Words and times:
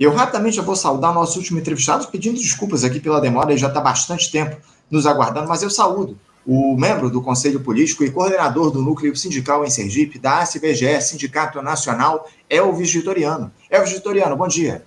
Eu 0.00 0.14
rapidamente 0.14 0.56
já 0.56 0.62
vou 0.62 0.74
saudar 0.74 1.12
nosso 1.12 1.38
último 1.38 1.58
entrevistado, 1.58 2.08
pedindo 2.08 2.40
desculpas 2.40 2.84
aqui 2.84 2.98
pela 2.98 3.20
demora, 3.20 3.50
ele 3.50 3.60
já 3.60 3.68
está 3.68 3.82
bastante 3.82 4.32
tempo 4.32 4.56
nos 4.90 5.06
aguardando, 5.06 5.46
mas 5.46 5.62
eu 5.62 5.68
saúdo 5.68 6.18
o 6.46 6.74
membro 6.74 7.10
do 7.10 7.20
Conselho 7.20 7.60
Político 7.60 8.02
e 8.02 8.10
coordenador 8.10 8.70
do 8.70 8.80
Núcleo 8.80 9.14
Sindical 9.14 9.62
em 9.62 9.68
Sergipe, 9.68 10.18
da 10.18 10.38
ACBGE, 10.40 11.02
Sindicato 11.02 11.60
Nacional, 11.60 12.26
Elvis 12.48 12.90
Vitoriano. 12.90 13.52
Elvis 13.68 13.92
Vitoriano, 13.92 14.34
bom 14.34 14.48
dia. 14.48 14.82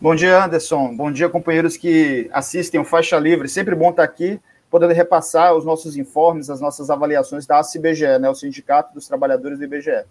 Bom 0.00 0.14
dia, 0.14 0.44
Anderson. 0.44 0.94
Bom 0.94 1.10
dia, 1.10 1.28
companheiros 1.28 1.76
que 1.76 2.30
assistem 2.32 2.80
o 2.80 2.84
Faixa 2.84 3.18
Livre. 3.18 3.48
Sempre 3.48 3.74
bom 3.74 3.90
estar 3.90 4.04
aqui, 4.04 4.38
podendo 4.70 4.94
repassar 4.94 5.56
os 5.56 5.64
nossos 5.64 5.96
informes, 5.96 6.48
as 6.48 6.60
nossas 6.60 6.88
avaliações 6.88 7.46
da 7.46 7.58
ACBGE, 7.58 8.20
né, 8.20 8.30
o 8.30 8.34
Sindicato 8.36 8.94
dos 8.94 9.08
Trabalhadores 9.08 9.58
do 9.58 9.64
IBGE. 9.64 10.04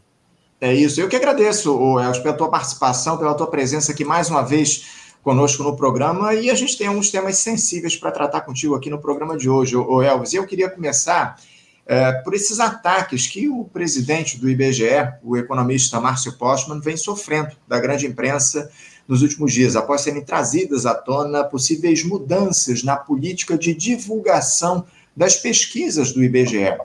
É 0.62 0.74
isso. 0.74 1.00
Eu 1.00 1.08
que 1.08 1.16
agradeço, 1.16 2.00
Elcio, 2.00 2.22
pela 2.22 2.36
tua 2.36 2.50
participação, 2.50 3.18
pela 3.18 3.34
tua 3.34 3.48
presença 3.48 3.92
aqui 3.92 4.04
mais 4.04 4.30
uma 4.30 4.42
vez 4.42 4.86
conosco 5.24 5.64
no 5.64 5.76
programa. 5.76 6.34
E 6.34 6.50
a 6.50 6.56
gente 6.56 6.78
tem 6.78 6.88
alguns 6.88 7.10
temas 7.10 7.38
sensíveis 7.38 7.96
para 7.96 8.12
tratar 8.12 8.42
contigo 8.42 8.76
aqui 8.76 8.90
no 8.90 9.00
programa 9.00 9.38
de 9.38 9.50
hoje, 9.50 9.76
o 9.76 10.02
Elvis. 10.02 10.34
Eu 10.34 10.46
queria 10.46 10.70
começar 10.70 11.40
é, 11.86 12.12
por 12.24 12.34
esses 12.34 12.60
ataques 12.60 13.26
que 13.26 13.48
o 13.48 13.64
presidente 13.66 14.38
do 14.38 14.50
IBGE, 14.50 15.14
o 15.24 15.38
economista 15.38 16.00
Márcio 16.00 16.38
Postman, 16.38 16.82
vem 16.82 16.98
sofrendo 16.98 17.56
da 17.68 17.80
grande 17.80 18.06
imprensa 18.06 18.70
nos 19.08 19.24
últimos 19.24 19.52
dias, 19.52 19.76
após 19.76 20.02
serem 20.02 20.24
trazidas 20.24 20.86
à 20.86 20.94
tona 20.94 21.44
possíveis 21.44 22.04
mudanças 22.04 22.84
na 22.84 22.96
política 22.96 23.58
de 23.58 23.74
divulgação 23.74 24.86
das 25.18 25.36
pesquisas 25.36 26.12
do 26.12 26.24
IBGE. 26.24 26.78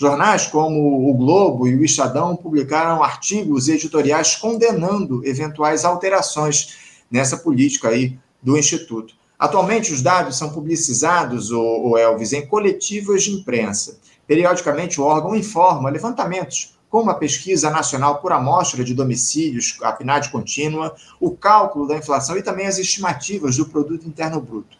Jornais 0.00 0.46
como 0.46 1.10
o 1.10 1.12
Globo 1.12 1.68
e 1.68 1.76
o 1.76 1.84
Estadão 1.84 2.34
publicaram 2.34 3.02
artigos 3.02 3.68
editoriais 3.68 4.34
condenando 4.34 5.22
eventuais 5.26 5.84
alterações 5.84 7.02
nessa 7.10 7.36
política 7.36 7.90
aí 7.90 8.18
do 8.42 8.56
Instituto. 8.56 9.14
Atualmente, 9.38 9.92
os 9.92 10.00
dados 10.00 10.38
são 10.38 10.54
publicizados, 10.54 11.50
o 11.50 11.98
Elvis, 11.98 12.32
em 12.32 12.46
coletivas 12.46 13.24
de 13.24 13.32
imprensa. 13.32 13.98
Periodicamente, 14.26 14.98
o 14.98 15.04
órgão 15.04 15.36
informa 15.36 15.90
levantamentos, 15.90 16.78
como 16.88 17.10
a 17.10 17.14
pesquisa 17.14 17.68
nacional 17.68 18.22
por 18.22 18.32
amostra 18.32 18.82
de 18.82 18.94
domicílios, 18.94 19.76
a 19.82 19.92
PNAD 19.92 20.30
contínua, 20.30 20.94
o 21.20 21.32
cálculo 21.32 21.86
da 21.86 21.98
inflação 21.98 22.38
e 22.38 22.42
também 22.42 22.66
as 22.66 22.78
estimativas 22.78 23.58
do 23.58 23.66
produto 23.66 24.08
interno 24.08 24.40
bruto. 24.40 24.78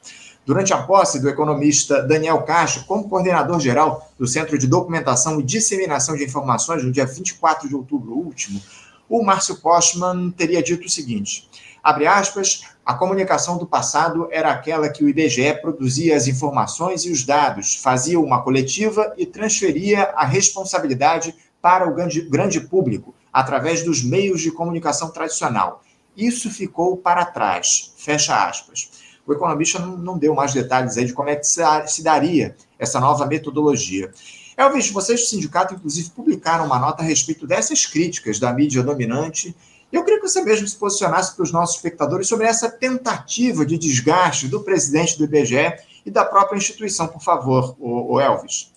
Durante 0.51 0.73
a 0.73 0.83
posse 0.83 1.21
do 1.21 1.29
economista 1.29 2.03
Daniel 2.03 2.43
Castro 2.43 2.85
como 2.85 3.09
coordenador 3.09 3.61
geral 3.61 4.11
do 4.19 4.27
Centro 4.27 4.59
de 4.59 4.67
Documentação 4.67 5.39
e 5.39 5.45
Disseminação 5.45 6.17
de 6.17 6.25
Informações, 6.25 6.83
no 6.83 6.91
dia 6.91 7.07
24 7.07 7.69
de 7.69 7.77
outubro 7.77 8.15
último, 8.15 8.61
o 9.09 9.23
Márcio 9.23 9.61
Postman 9.61 10.29
teria 10.33 10.61
dito 10.61 10.89
o 10.89 10.91
seguinte: 10.91 11.49
abre 11.81 12.09
aspas, 12.09 12.63
a 12.85 12.95
comunicação 12.95 13.59
do 13.59 13.65
passado 13.65 14.27
era 14.33 14.51
aquela 14.51 14.89
que 14.89 15.05
o 15.05 15.09
IBGE 15.09 15.55
produzia 15.63 16.17
as 16.17 16.27
informações 16.27 17.05
e 17.05 17.13
os 17.13 17.23
dados, 17.23 17.77
fazia 17.77 18.19
uma 18.19 18.43
coletiva 18.43 19.15
e 19.17 19.27
transferia 19.27 20.03
a 20.17 20.25
responsabilidade 20.25 21.33
para 21.63 21.89
o 21.89 21.95
grande, 21.95 22.23
grande 22.23 22.61
público 22.61 23.15
através 23.33 23.85
dos 23.85 24.03
meios 24.03 24.41
de 24.41 24.51
comunicação 24.51 25.13
tradicional. 25.13 25.81
Isso 26.17 26.51
ficou 26.51 26.97
para 26.97 27.25
trás. 27.25 27.93
Fecha 27.97 28.49
aspas 28.49 29.00
o 29.31 29.35
economista 29.35 29.79
não, 29.79 29.97
não 29.97 30.19
deu 30.19 30.35
mais 30.35 30.53
detalhes 30.53 30.99
aí 30.99 31.05
de 31.05 31.13
como 31.13 31.29
é 31.29 31.37
que 31.37 31.45
se, 31.45 32.03
daria 32.03 32.57
essa 32.79 32.99
nova 32.99 33.27
metodologia. 33.27 34.11
Elvis, 34.57 34.91
vocês 34.91 35.21
do 35.21 35.27
sindicato, 35.27 35.75
inclusive, 35.75 36.11
publicaram 36.11 36.67
uma 36.67 36.81
nota 36.81 37.03
a 37.03 37.07
respeito 37.07 37.47
dessas 37.47 37.87
críticas 37.87 38.41
da 38.41 38.53
mídia 38.53 38.83
dominante. 38.83 39.57
Eu 39.93 40.05
queria 40.05 40.21
que 40.21 40.29
você 40.29 40.43
mesmo 40.43 40.67
se 40.67 40.77
posicionasse 40.77 41.37
para 41.37 41.45
os 41.45 41.53
nossos 41.53 41.77
espectadores 41.77 42.27
sobre 42.27 42.47
essa 42.47 42.69
tentativa 42.69 43.65
de 43.65 43.79
desgaste 43.79 44.49
do 44.49 44.61
presidente 44.63 45.17
do 45.17 45.25
IBGE 45.25 45.75
e 46.05 46.11
da 46.11 46.25
própria 46.25 46.59
instituição, 46.59 47.07
por 47.07 47.23
favor, 47.23 47.77
o, 47.79 48.15
o 48.15 48.21
Elvis. 48.21 48.73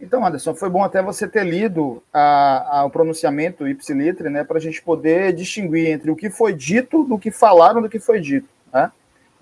Então, 0.00 0.24
Anderson, 0.24 0.54
foi 0.54 0.70
bom 0.70 0.82
até 0.84 1.02
você 1.02 1.28
ter 1.28 1.44
lido 1.44 2.02
a, 2.12 2.78
a, 2.78 2.84
o 2.84 2.90
pronunciamento 2.90 3.68
ipsilitre, 3.68 4.30
né, 4.30 4.42
para 4.42 4.56
a 4.56 4.60
gente 4.60 4.82
poder 4.82 5.34
distinguir 5.34 5.88
entre 5.88 6.10
o 6.10 6.16
que 6.16 6.30
foi 6.30 6.54
dito 6.54 7.04
do 7.04 7.18
que 7.18 7.30
falaram 7.30 7.82
do 7.82 7.88
que 7.88 7.98
foi 7.98 8.20
dito. 8.20 8.48
Né? 8.72 8.90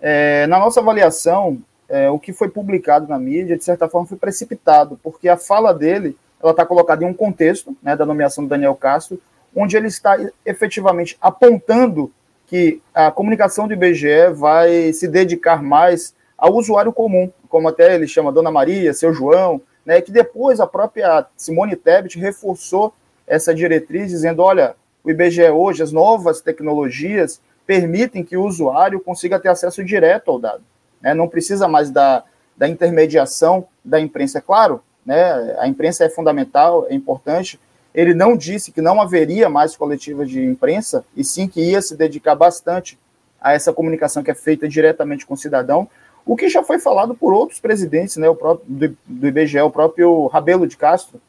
É, 0.06 0.47
na 0.48 0.59
nossa 0.59 0.81
avaliação, 0.81 1.62
é, 1.88 2.10
o 2.10 2.19
que 2.19 2.31
foi 2.31 2.50
publicado 2.50 3.09
na 3.09 3.19
mídia, 3.19 3.56
de 3.56 3.65
certa 3.65 3.88
forma, 3.88 4.06
foi 4.06 4.19
precipitado, 4.19 5.00
porque 5.03 5.31
a 5.31 5.38
fala 5.38 5.72
dele 5.72 6.15
ela 6.42 6.50
está 6.50 6.66
colocada 6.66 7.03
em 7.03 7.06
um 7.06 7.15
contexto 7.15 7.75
né, 7.82 7.97
da 7.97 8.04
nomeação 8.04 8.44
do 8.44 8.50
Daniel 8.50 8.75
Castro, 8.75 9.19
onde 9.56 9.78
ele 9.78 9.87
está 9.87 10.19
efetivamente 10.44 11.16
apontando 11.22 12.12
que 12.47 12.82
a 12.92 13.10
comunicação 13.10 13.66
do 13.66 13.72
IBGE 13.72 14.28
vai 14.34 14.92
se 14.92 15.09
dedicar 15.09 15.62
mais 15.62 16.15
ao 16.36 16.53
usuário 16.53 16.92
comum, 16.92 17.32
como 17.48 17.66
até 17.66 17.94
ele 17.94 18.06
chama 18.06 18.31
Dona 18.31 18.50
Maria, 18.50 18.92
seu 18.92 19.10
João, 19.15 19.62
né, 19.86 20.03
que 20.03 20.12
depois 20.12 20.60
a 20.60 20.66
própria 20.66 21.25
Simone 21.34 21.76
Tebet 21.76 22.19
reforçou 22.19 22.92
essa 23.26 23.54
diretriz, 23.54 24.10
dizendo: 24.10 24.42
olha, 24.42 24.76
o 25.03 25.10
IBGE 25.10 25.48
hoje, 25.48 25.82
as 25.82 25.92
novas 25.92 26.42
tecnologias, 26.42 27.41
permitem 27.67 28.25
que 28.25 28.37
o 28.37 28.45
usuário 28.45 29.01
consiga 29.01 29.39
ter 29.39 29.49
acesso 29.49 29.85
direto 29.85 30.31
ao 30.31 30.39
dado. 30.39 30.63
Né? 31.01 31.15
Não 31.15 31.29
precisa 31.29 31.67
mais 31.67 31.91
da, 31.91 32.25
da 32.57 32.69
intermediação 32.69 33.67
da 33.85 34.01
imprensa. 34.01 34.39
É 34.39 34.41
claro, 34.41 34.83
né? 35.05 35.57
a 35.59 35.67
imprensa 35.67 36.05
é 36.05 36.09
fundamental, 36.09 36.87
é 36.89 36.95
importante. 36.95 37.59
Ele 37.95 38.15
não 38.15 38.37
disse 38.37 38.73
que 38.73 38.81
não 38.81 39.01
haveria 39.01 39.49
mais 39.49 39.77
coletiva 39.77 40.27
de 40.27 40.45
imprensa, 40.45 41.05
e 41.17 41.23
sim 41.23 41.47
que 41.47 41.61
ia 41.61 41.81
se 41.81 41.97
dedicar 41.97 42.35
bastante 42.35 42.99
a 43.41 43.53
essa 43.53 43.73
comunicação 43.73 44.23
que 44.23 44.31
é 44.31 44.35
feita 44.35 44.69
diretamente 44.69 45.27
com 45.27 45.35
o 45.35 45.37
cidadão, 45.37 45.89
o 46.27 46.35
que 46.35 46.49
já 46.49 46.63
foi 46.63 46.79
falado 46.79 47.15
por 47.15 47.33
outros 47.35 47.61
presidentes, 47.61 48.17
né, 48.17 48.29
o 48.29 48.35
próprio, 48.35 48.67
do, 48.67 48.97
do 49.07 49.29
IBGE, 49.29 49.61
o 49.61 49.71
próprio 49.71 50.27
Rabelo 50.29 50.67
de 50.67 50.77
Castro, 50.77 51.21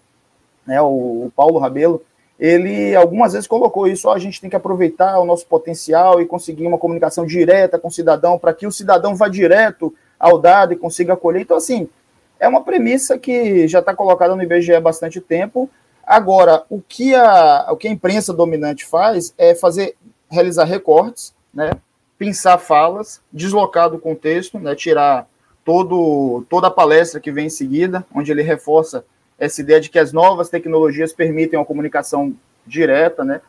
né, 0.66 0.81
o, 0.81 1.25
o 1.25 1.31
Paulo 1.35 1.59
Rabelo, 1.59 2.02
ele 2.40 2.96
algumas 2.96 3.34
vezes 3.34 3.47
colocou 3.47 3.88
isso, 3.88 4.09
a 4.09 4.19
gente 4.19 4.41
tem 4.41 4.50
que 4.50 4.56
aproveitar 4.56 5.19
o 5.19 5.25
nosso 5.25 5.46
potencial 5.47 6.22
e 6.22 6.25
conseguir 6.25 6.68
uma 6.68 6.78
comunicação 6.78 7.25
direta 7.25 7.79
com 7.79 7.88
o 7.88 7.91
cidadão, 7.91 8.38
para 8.38 8.53
que 8.53 8.68
o 8.68 8.72
cidadão 8.72 9.16
vá 9.16 9.28
direto 9.28 9.94
ao 10.19 10.38
dado 10.38 10.73
e 10.73 10.78
consiga 10.78 11.13
acolher. 11.13 11.41
Então, 11.41 11.57
assim, 11.57 11.88
é 12.40 12.47
uma 12.47 12.63
premissa 12.63 13.18
que 13.18 13.68
já 13.68 13.79
está 13.79 13.96
colocada 13.96 14.35
no 14.35 14.44
IBGE 14.44 14.73
há 14.73 14.81
bastante 14.81 15.22
tempo. 15.22 15.69
Agora, 16.06 16.63
o 16.69 16.81
que 16.81 17.16
a, 17.16 17.68
o 17.72 17.78
que 17.78 17.88
a 17.88 17.91
imprensa 17.91 18.34
dominante 18.34 18.85
faz 18.85 19.34
é 19.38 19.56
fazer, 19.56 19.96
realizar 20.29 20.66
recortes, 20.66 21.34
né, 21.53 21.72
pensar 22.17 22.57
falas, 22.57 23.22
deslocar 23.31 23.90
do 23.90 23.97
contexto, 23.97 24.59
né, 24.59 24.75
tirar 24.75 25.28
todo, 25.63 26.46
toda 26.50 26.67
a 26.67 26.72
palestra 26.72 27.19
que 27.19 27.31
vem 27.31 27.47
em 27.47 27.50
seguida, 27.50 28.06
onde 28.13 28.31
ele 28.31 28.44
reforça 28.44 29.06
essa 29.38 29.62
ideia 29.62 29.81
de 29.81 29.90
que 29.90 30.00
as 30.00 30.13
novas 30.13 30.50
tecnologias 30.50 31.13
permitem 31.13 31.59
uma 31.59 31.66
comunicação 31.66 32.34
direta, 32.66 33.23
né? 33.23 33.41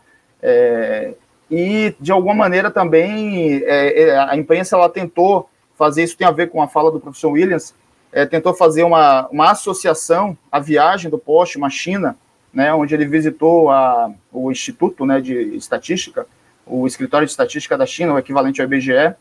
É, 0.43 1.15
e 1.51 1.95
de 2.01 2.13
alguma 2.13 2.35
maneira 2.35 2.71
também 2.71 3.63
é, 3.65 4.03
é, 4.03 4.19
a 4.19 4.37
imprensa 4.37 4.77
ela 4.77 4.89
tentou 4.89 5.49
fazer 5.77 6.03
isso 6.03 6.17
tem 6.17 6.27
a 6.27 6.33
ver 6.33 6.51
com 6.51 6.61
a 6.61 6.69
fala 6.69 6.91
do 6.91 7.01
professor 7.01 7.31
Williams, 7.31 7.75
é, 8.13 8.25
tentou 8.27 8.55
fazer 8.55 8.83
uma, 8.83 9.29
uma 9.29 9.51
associação 9.51 10.37
à 10.51 10.59
viagem 10.59 11.11
do 11.11 11.19
Poste, 11.19 11.59
uma 11.59 11.71
China, 11.71 12.17
né, 12.53 12.73
onde 12.73 12.95
ele 12.95 13.05
visitou 13.05 13.71
a, 13.71 14.11
o 14.33 14.51
Instituto 14.51 15.05
né, 15.05 15.21
de 15.21 15.35
Estatística, 15.57 16.27
o 16.67 16.87
Escritório 16.87 17.27
de 17.27 17.31
Estatística 17.31 17.77
da 17.77 17.85
China, 17.85 18.15
o 18.15 18.19
equivalente 18.19 18.61
ao 18.61 18.67
IBGE, 18.67 19.15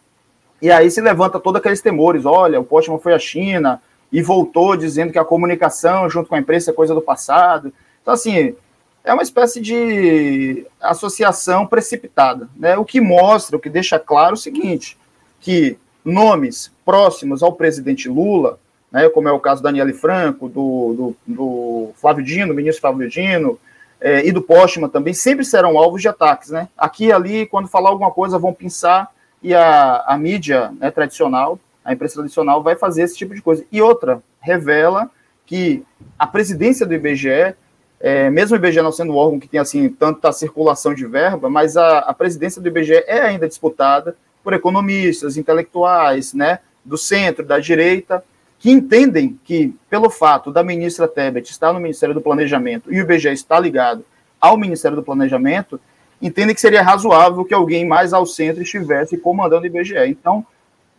e 0.62 0.72
aí 0.72 0.90
se 0.90 1.02
levanta 1.02 1.40
todos 1.40 1.60
aqueles 1.60 1.82
temores, 1.82 2.26
olha, 2.26 2.60
o 2.60 2.64
Postman 2.64 3.00
foi 3.00 3.14
à 3.14 3.20
China, 3.20 3.82
e 4.16 4.22
voltou 4.22 4.78
dizendo 4.78 5.12
que 5.12 5.20
a 5.20 5.26
comunicação 5.26 6.10
junto 6.10 6.30
com 6.30 6.36
a 6.36 6.40
imprensa 6.40 6.72
é 6.72 6.74
coisa 6.74 6.96
do 6.96 7.02
passado. 7.02 7.74
Então, 8.02 8.14
assim, 8.14 8.56
é 9.04 9.14
uma 9.14 9.22
espécie 9.22 9.60
de 9.60 10.66
associação 10.80 11.68
precipitada, 11.68 12.48
né? 12.56 12.78
O 12.78 12.86
que 12.86 13.02
mostra, 13.02 13.58
o 13.58 13.60
que 13.60 13.70
deixa 13.70 14.00
claro 14.00 14.36
o 14.36 14.38
seguinte, 14.38 14.98
que 15.42 15.78
nomes 16.06 16.72
próximos 16.86 17.44
ao 17.44 17.52
presidente 17.52 18.08
Lula, 18.08 18.58
né, 18.90 19.10
como 19.10 19.28
é 19.28 19.34
o 19.34 19.40
caso 19.40 19.62
da 19.62 19.68
Daniele 19.68 19.92
Franco, 19.92 20.48
do, 20.48 20.94
do, 20.94 21.16
do 21.28 21.90
Flávio 21.98 22.24
Dino, 22.24 22.54
ministro 22.54 22.80
Flávio 22.80 23.10
Dino, 23.10 23.60
é, 24.00 24.26
e 24.26 24.32
do 24.32 24.42
Postman 24.42 24.88
também, 24.88 25.14
sempre 25.14 25.44
serão 25.44 25.78
alvos 25.78 26.02
de 26.02 26.08
ataques, 26.08 26.52
né? 26.52 26.70
Aqui 26.78 27.08
e 27.08 27.12
ali, 27.12 27.46
quando 27.48 27.68
falar 27.68 27.90
alguma 27.90 28.12
coisa, 28.12 28.40
vão 28.40 28.54
pensar, 28.54 29.12
e 29.44 29.54
a, 29.54 30.06
a 30.08 30.18
mídia 30.18 30.72
né, 30.80 30.90
tradicional 30.90 31.60
a 31.86 31.94
imprensa 31.94 32.16
tradicional 32.16 32.64
vai 32.64 32.76
fazer 32.76 33.04
esse 33.04 33.16
tipo 33.16 33.36
de 33.36 33.42
coisa. 33.42 33.64
E 33.72 33.80
outra, 33.80 34.22
revela 34.42 35.10
que 35.46 35.84
a 36.18 36.26
presidência 36.26 36.86
do 36.86 36.96
IBGE, 36.96 37.56
é, 38.00 38.30
mesmo 38.32 38.56
o 38.56 38.60
IBGE 38.60 38.82
não 38.82 38.92
sendo 38.92 39.14
um 39.14 39.16
órgão 39.16 39.40
que 39.40 39.48
tem 39.48 39.60
assim 39.60 39.88
tanta 39.88 40.32
circulação 40.32 40.96
de 40.96 41.06
verba, 41.06 41.48
mas 41.48 41.78
a, 41.78 42.00
a 42.00 42.14
presidência 42.14 42.60
do 42.60 42.68
IBGE 42.68 43.04
é 43.06 43.22
ainda 43.22 43.48
disputada 43.48 44.18
por 44.44 44.54
economistas, 44.54 45.38
intelectuais, 45.38 46.34
né, 46.34 46.60
do 46.84 46.98
centro, 46.98 47.46
da 47.46 47.60
direita, 47.60 48.24
que 48.58 48.72
entendem 48.72 49.40
que, 49.44 49.76
pelo 49.90 50.10
fato 50.10 50.52
da 50.52 50.64
ministra 50.64 51.08
Tebet 51.08 51.52
estar 51.52 51.72
no 51.72 51.80
Ministério 51.80 52.16
do 52.16 52.22
Planejamento 52.22 52.92
e 52.92 53.00
o 53.00 53.02
IBGE 53.02 53.30
estar 53.30 53.60
ligado 53.60 54.04
ao 54.42 54.58
Ministério 54.58 54.96
do 54.96 55.04
Planejamento, 55.04 55.80
entendem 56.22 56.56
que 56.56 56.62
seria 56.62 56.82
razoável 56.82 57.46
que 57.46 57.54
alguém 57.54 57.86
mais 57.86 58.14
ao 58.14 58.26
centro 58.26 58.64
estivesse 58.64 59.18
comandando 59.18 59.64
o 59.64 59.68
IBGE. 59.68 60.08
Então, 60.08 60.46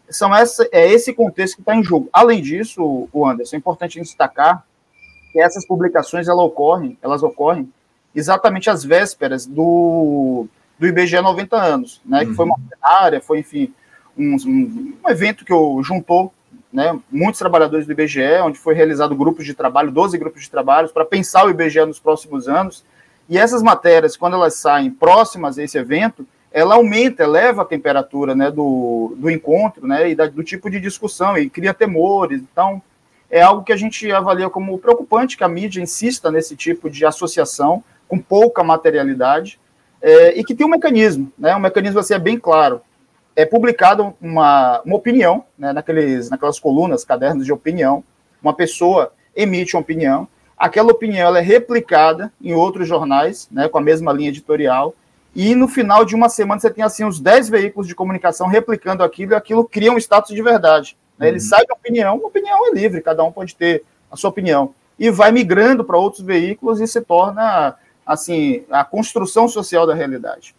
são 0.08 0.35
essa, 0.35 0.69
é 0.73 0.91
esse 0.91 1.12
contexto 1.12 1.56
que 1.56 1.62
está 1.62 1.75
em 1.75 1.82
jogo. 1.82 2.08
Além 2.12 2.41
disso, 2.43 3.08
o 3.12 3.26
Anderson, 3.26 3.56
é 3.56 3.58
importante 3.58 4.00
destacar 4.00 4.64
que 5.32 5.41
essas 5.41 5.67
publicações 5.67 6.29
elas 6.29 6.41
ocorrem, 6.41 6.97
elas 7.03 7.23
ocorrem 7.23 7.70
exatamente 8.14 8.70
às 8.70 8.85
vésperas 8.85 9.47
do, 9.47 10.47
do 10.79 10.87
IBGE 10.87 11.20
90 11.20 11.56
anos, 11.56 12.00
né? 12.05 12.20
Uhum. 12.20 12.29
Que 12.29 12.35
foi 12.35 12.44
uma 12.47 12.58
área, 12.82 13.20
foi, 13.20 13.41
enfim, 13.41 13.73
um, 14.17 14.37
um, 14.47 14.94
um 15.05 15.11
evento 15.11 15.44
que 15.44 15.53
juntou 15.82 16.32
né, 16.73 16.99
muitos 17.11 17.38
trabalhadores 17.38 17.87
do 17.87 17.93
IBGE, 17.93 18.41
onde 18.43 18.59
foi 18.59 18.75
realizado 18.75 19.14
grupos 19.14 19.44
de 19.44 19.55
trabalho, 19.55 19.91
12 19.91 20.19
grupos 20.19 20.43
de 20.43 20.50
trabalho, 20.50 20.88
para 20.88 21.05
pensar 21.05 21.47
o 21.47 21.50
IBGE 21.50 21.85
nos 21.85 21.99
próximos 21.99 22.49
anos. 22.49 22.85
E 23.29 23.38
essas 23.38 23.62
matérias, 23.62 24.17
quando 24.17 24.35
elas 24.35 24.55
saem 24.55 24.91
próximas 24.91 25.59
a 25.59 25.62
esse 25.62 25.79
evento, 25.79 26.26
ela 26.53 26.77
aumenta, 26.77 27.25
eleva 27.25 27.63
a 27.63 27.67
temperatura 27.67 28.35
né, 28.35 28.51
do, 28.51 29.15
do 29.17 29.31
encontro 29.31 29.87
né, 29.87 30.11
e 30.11 30.15
da, 30.15 30.27
do 30.27 30.43
tipo 30.43 30.71
de 30.71 30.81
discussão 30.81 31.37
e 31.37 31.51
cria 31.51 31.75
temores. 31.75 32.41
Então, 32.41 32.81
é 33.31 33.43
algo 33.43 33.63
que 33.63 33.73
a 33.73 33.77
gente 33.77 34.11
avalia 34.11 34.49
como 34.49 34.79
preocupante 34.79 35.37
que 35.37 35.45
a 35.45 35.49
mídia 35.49 35.83
insista 35.83 36.31
nesse 36.31 36.57
tipo 36.57 36.89
de 36.89 37.05
associação 37.05 37.83
com 38.09 38.19
pouca 38.19 38.63
materialidade 38.63 39.59
é, 40.01 40.39
e 40.39 40.45
que 40.45 40.55
tem 40.55 40.67
um 40.67 40.71
mecanismo, 40.71 41.33
né, 41.39 41.55
um 41.57 41.61
mecanismo 41.61 41.99
assim 41.99 42.15
é 42.15 42.19
bem 42.19 42.39
claro. 42.39 42.81
É 43.35 43.45
publicado 43.45 44.15
uma, 44.21 44.81
uma 44.85 44.97
opinião, 44.97 45.45
né, 45.59 45.73
naqueles, 45.73 46.31
naquelas 46.31 46.59
colunas, 46.59 47.05
cadernos 47.05 47.45
de 47.45 47.53
opinião, 47.53 48.03
uma 48.41 48.55
pessoa 48.55 49.13
emite 49.35 49.77
uma 49.77 49.83
opinião, 49.83 50.29
aquela 50.57 50.91
opinião 50.91 51.37
é 51.37 51.41
replicada 51.41 52.33
em 52.41 52.55
outros 52.55 52.89
jornais, 52.89 53.49
né, 53.51 53.69
com 53.69 53.79
a 53.79 53.83
mesma 53.83 54.13
linha 54.13 54.31
editorial, 54.31 54.95
e 55.37 55.55
no 55.55 55.69
final 55.69 56.03
de 56.03 56.15
uma 56.15 56.31
semana 56.31 56.59
você 56.59 56.71
tem 56.71 56.83
assim 56.83 57.05
uns 57.05 57.21
10 57.21 57.50
veículos 57.50 57.87
de 57.87 57.94
comunicação 57.94 58.47
replicando 58.47 59.05
aquilo, 59.05 59.33
e 59.33 59.35
aquilo 59.35 59.69
cria 59.69 59.93
um 59.93 59.99
status 59.99 60.35
de 60.35 60.41
verdade. 60.41 60.97
Né? 61.19 61.29
Ele 61.29 61.37
uhum. 61.37 61.44
sai 61.44 61.67
da 61.67 61.75
opinião, 61.75 62.15
a 62.25 62.27
opinião 62.27 62.67
é 62.69 62.71
livre, 62.71 63.03
cada 63.03 63.23
um 63.23 63.31
pode 63.31 63.55
ter 63.55 63.85
a 64.11 64.17
sua 64.17 64.31
opinião. 64.31 64.75
E 64.99 65.11
vai 65.11 65.31
migrando 65.31 65.85
para 65.85 65.99
outros 65.99 66.23
veículos 66.23 66.81
e 66.81 66.87
se 66.87 67.03
torna 67.03 67.77
assim 68.06 68.65
a 68.71 68.83
construção 68.83 69.47
social 69.47 69.87
da 69.87 69.93
realidade. 69.93 70.56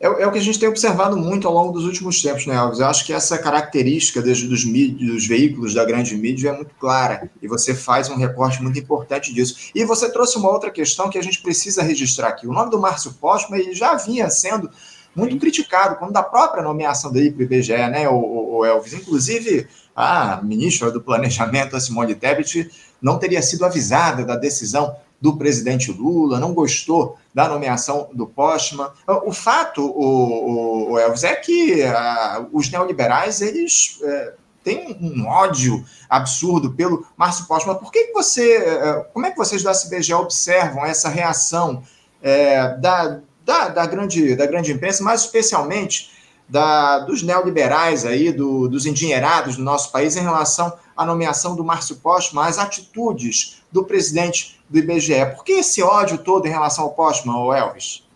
É, 0.00 0.06
é, 0.06 0.26
o 0.26 0.32
que 0.32 0.38
a 0.38 0.42
gente 0.42 0.58
tem 0.58 0.68
observado 0.68 1.16
muito 1.16 1.46
ao 1.46 1.54
longo 1.54 1.72
dos 1.72 1.84
últimos 1.84 2.20
tempos, 2.20 2.46
né, 2.46 2.56
Alves? 2.56 2.80
Eu 2.80 2.86
acho 2.86 3.06
que 3.06 3.12
essa 3.12 3.38
característica 3.38 4.20
dos, 4.20 4.42
dos, 4.42 4.64
dos, 4.64 5.26
veículos 5.26 5.72
da 5.72 5.84
grande 5.84 6.16
mídia 6.16 6.50
é 6.50 6.52
muito 6.52 6.74
clara 6.74 7.30
e 7.40 7.48
você 7.48 7.74
faz 7.74 8.10
um 8.10 8.16
recorte 8.16 8.62
muito 8.62 8.78
importante 8.78 9.32
disso. 9.32 9.70
E 9.74 9.84
você 9.84 10.10
trouxe 10.10 10.36
uma 10.36 10.50
outra 10.50 10.70
questão 10.70 11.08
que 11.08 11.18
a 11.18 11.22
gente 11.22 11.40
precisa 11.40 11.82
registrar 11.82 12.28
aqui. 12.28 12.46
O 12.46 12.52
nome 12.52 12.70
do 12.70 12.78
Márcio 12.78 13.14
Postma 13.14 13.58
ele 13.58 13.74
já 13.74 13.94
vinha 13.94 14.28
sendo 14.28 14.68
muito 15.14 15.38
criticado, 15.38 15.96
quando 15.96 16.12
da 16.12 16.22
própria 16.22 16.62
nomeação 16.62 17.12
dele 17.12 17.30
para 17.30 17.40
o 17.40 17.44
IBGE, 17.44 17.72
né, 17.72 18.08
o, 18.08 18.56
o, 18.56 18.64
Elvis? 18.64 18.94
Inclusive, 18.94 19.68
a 19.94 20.40
ministra 20.42 20.90
do 20.90 21.00
Planejamento, 21.00 21.76
a 21.76 21.80
Simone 21.80 22.16
Tebet, 22.16 22.68
não 23.00 23.18
teria 23.18 23.40
sido 23.40 23.64
avisada 23.64 24.24
da 24.24 24.34
decisão 24.34 24.96
do 25.24 25.38
presidente 25.38 25.90
Lula, 25.90 26.38
não 26.38 26.52
gostou 26.52 27.16
da 27.32 27.48
nomeação 27.48 28.10
do 28.12 28.26
Postman. 28.26 28.90
O 29.24 29.32
fato, 29.32 29.82
o, 29.82 30.92
o 30.92 30.98
Elvis, 30.98 31.24
é 31.24 31.34
que 31.34 31.82
uh, 31.82 32.46
os 32.52 32.70
neoliberais, 32.70 33.40
eles... 33.40 33.98
Uh, 34.02 34.44
têm 34.62 34.96
um 34.98 35.26
ódio 35.26 35.84
absurdo 36.08 36.72
pelo 36.72 37.06
Márcio 37.18 37.46
Postman. 37.46 37.76
Por 37.76 37.92
que, 37.92 38.04
que 38.04 38.12
você, 38.14 38.56
uh, 38.58 39.04
como 39.12 39.26
é 39.26 39.30
que 39.30 39.36
vocês 39.36 39.62
do 39.62 39.68
SBG 39.68 40.14
observam 40.14 40.86
essa 40.86 41.10
reação 41.10 41.82
é, 42.22 42.74
da, 42.78 43.20
da, 43.44 43.68
da, 43.68 43.84
grande, 43.84 44.34
da 44.34 44.46
grande 44.46 44.72
imprensa, 44.72 45.04
mais 45.04 45.20
especialmente 45.20 46.10
da, 46.48 47.00
dos 47.00 47.22
neoliberais 47.22 48.06
aí, 48.06 48.32
do, 48.32 48.68
dos 48.68 48.86
endinheirados 48.86 49.56
do 49.56 49.62
nosso 49.62 49.92
país 49.92 50.16
em 50.16 50.22
relação 50.22 50.72
à 50.96 51.04
nomeação 51.04 51.54
do 51.54 51.62
Márcio 51.62 51.96
Postman, 51.96 52.46
as 52.46 52.58
atitudes 52.58 53.62
do 53.74 53.84
presidente 53.84 54.60
do 54.70 54.78
IBGE. 54.78 55.26
Por 55.34 55.44
que 55.44 55.54
esse 55.54 55.82
ódio 55.82 56.16
todo 56.16 56.46
em 56.46 56.50
relação 56.50 56.84
ao 56.84 56.92
Postman, 56.92 57.52
Elvis? 57.52 58.06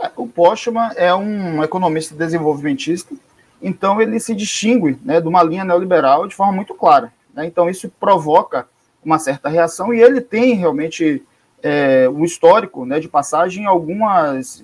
É, 0.00 0.10
o 0.16 0.26
Postman 0.26 0.90
é 0.96 1.14
um 1.14 1.62
economista 1.62 2.12
desenvolvimentista, 2.12 3.14
então 3.62 4.02
ele 4.02 4.18
se 4.18 4.34
distingue 4.34 4.98
né, 5.04 5.20
de 5.20 5.28
uma 5.28 5.44
linha 5.44 5.64
neoliberal 5.64 6.26
de 6.26 6.34
forma 6.34 6.52
muito 6.52 6.74
clara. 6.74 7.12
Né? 7.32 7.46
Então 7.46 7.70
isso 7.70 7.88
provoca 8.00 8.66
uma 9.04 9.20
certa 9.20 9.48
reação 9.48 9.94
e 9.94 10.02
ele 10.02 10.20
tem 10.20 10.54
realmente 10.54 11.22
é, 11.62 12.08
um 12.08 12.24
histórico 12.24 12.84
né, 12.84 12.98
de 12.98 13.08
passagem 13.08 13.62
em 13.62 13.66
algumas 13.66 14.60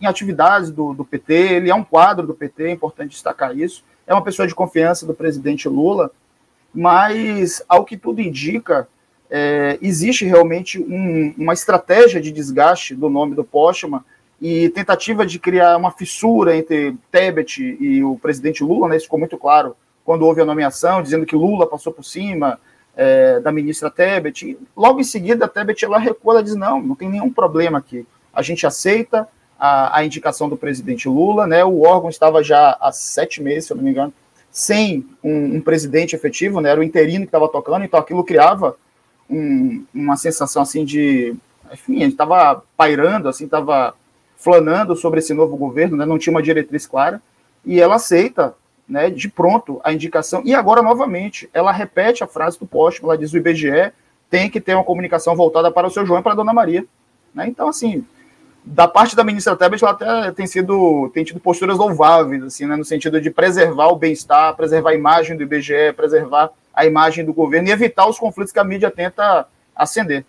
em 0.00 0.06
atividades 0.06 0.72
do, 0.72 0.92
do, 0.92 1.04
PT, 1.04 1.32
ele 1.32 1.70
é 1.70 1.74
um 1.74 1.84
quadro 1.84 2.26
do 2.26 2.34
PT, 2.34 2.64
é 2.64 2.70
importante 2.72 3.10
destacar 3.10 3.56
isso, 3.56 3.84
é 4.04 4.12
uma 4.12 4.24
pessoa 4.24 4.48
de 4.48 4.54
confiança 4.54 5.06
do 5.06 5.14
presidente 5.14 5.68
Lula, 5.68 6.10
mas, 6.74 7.62
ao 7.68 7.84
que 7.84 7.96
tudo 7.96 8.20
indica, 8.20 8.88
é, 9.30 9.78
existe 9.82 10.24
realmente 10.24 10.80
um, 10.80 11.34
uma 11.36 11.52
estratégia 11.52 12.20
de 12.20 12.32
desgaste 12.32 12.94
do 12.94 13.10
nome 13.10 13.34
do 13.34 13.44
Postman 13.44 14.00
e 14.40 14.68
tentativa 14.70 15.26
de 15.26 15.38
criar 15.38 15.76
uma 15.76 15.90
fissura 15.90 16.56
entre 16.56 16.96
Tebet 17.10 17.76
e 17.80 18.02
o 18.04 18.16
presidente 18.16 18.62
Lula, 18.62 18.88
né, 18.88 18.96
isso 18.96 19.06
ficou 19.06 19.18
muito 19.18 19.36
claro 19.36 19.76
quando 20.04 20.24
houve 20.24 20.40
a 20.40 20.44
nomeação, 20.44 21.02
dizendo 21.02 21.26
que 21.26 21.36
Lula 21.36 21.66
passou 21.66 21.92
por 21.92 22.04
cima, 22.04 22.58
é, 22.98 23.38
da 23.38 23.52
ministra 23.52 23.88
Tebet. 23.90 24.58
Logo 24.76 25.00
em 25.00 25.04
seguida, 25.04 25.44
a 25.44 25.48
Tebet 25.48 25.84
ela 25.84 25.98
recua, 25.98 26.34
ela 26.34 26.42
diz: 26.42 26.56
não, 26.56 26.82
não 26.82 26.96
tem 26.96 27.08
nenhum 27.08 27.30
problema 27.30 27.78
aqui. 27.78 28.04
A 28.32 28.42
gente 28.42 28.66
aceita 28.66 29.28
a, 29.58 29.98
a 29.98 30.04
indicação 30.04 30.48
do 30.48 30.56
presidente 30.56 31.08
Lula, 31.08 31.46
né? 31.46 31.64
O 31.64 31.82
órgão 31.82 32.10
estava 32.10 32.42
já 32.42 32.76
há 32.80 32.90
sete 32.90 33.40
meses, 33.40 33.66
se 33.66 33.72
eu 33.72 33.76
não 33.76 33.84
me 33.84 33.90
engano, 33.90 34.12
sem 34.50 35.06
um, 35.22 35.56
um 35.56 35.60
presidente 35.60 36.16
efetivo, 36.16 36.60
né? 36.60 36.70
Era 36.70 36.80
o 36.80 36.84
interino 36.84 37.24
que 37.24 37.28
estava 37.28 37.48
tocando, 37.48 37.84
então 37.84 38.00
aquilo 38.00 38.24
criava 38.24 38.76
um, 39.28 39.84
uma 39.94 40.16
sensação 40.16 40.62
assim 40.62 40.84
de. 40.84 41.34
Enfim, 41.72 42.00
gente 42.00 42.12
estava 42.12 42.62
pairando, 42.76 43.28
assim, 43.28 43.44
estava 43.44 43.94
flanando 44.36 44.96
sobre 44.96 45.18
esse 45.18 45.34
novo 45.34 45.56
governo, 45.56 45.96
né? 45.96 46.06
Não 46.06 46.18
tinha 46.18 46.34
uma 46.34 46.42
diretriz 46.42 46.86
clara. 46.86 47.20
E 47.64 47.80
ela 47.80 47.96
aceita 47.96 48.54
né, 48.88 49.10
de 49.10 49.28
pronto 49.28 49.80
a 49.84 49.92
indicação. 49.92 50.42
E 50.44 50.54
agora, 50.54 50.80
novamente, 50.80 51.48
ela 51.52 51.70
repete 51.70 52.24
a 52.24 52.26
frase 52.26 52.58
do 52.58 52.66
poste, 52.66 53.04
ela 53.04 53.18
diz 53.18 53.32
o 53.32 53.36
IBGE 53.36 53.92
tem 54.30 54.50
que 54.50 54.60
ter 54.60 54.74
uma 54.74 54.84
comunicação 54.84 55.34
voltada 55.34 55.70
para 55.70 55.86
o 55.86 55.90
seu 55.90 56.04
João 56.04 56.20
e 56.20 56.22
para 56.22 56.32
a 56.32 56.36
Dona 56.36 56.52
Maria. 56.52 56.84
Né? 57.34 57.48
Então, 57.48 57.68
assim, 57.68 58.04
da 58.64 58.86
parte 58.86 59.16
da 59.16 59.24
ministra 59.24 59.56
Tebet, 59.56 59.82
ela 59.82 59.92
até 59.92 60.32
tem, 60.32 60.46
sido, 60.46 61.10
tem 61.14 61.24
tido 61.24 61.40
posturas 61.40 61.78
louváveis, 61.78 62.42
assim, 62.42 62.66
né, 62.66 62.76
no 62.76 62.84
sentido 62.84 63.20
de 63.20 63.30
preservar 63.30 63.88
o 63.88 63.96
bem-estar, 63.96 64.54
preservar 64.54 64.90
a 64.90 64.94
imagem 64.94 65.36
do 65.36 65.42
IBGE, 65.42 65.92
preservar 65.96 66.50
a 66.78 66.86
imagem 66.86 67.24
do 67.24 67.34
governo 67.34 67.68
e 67.68 67.72
evitar 67.72 68.06
os 68.08 68.18
conflitos 68.18 68.52
que 68.52 68.58
a 68.58 68.64
mídia 68.64 68.90
tenta 68.90 69.48
acender. 69.74 70.24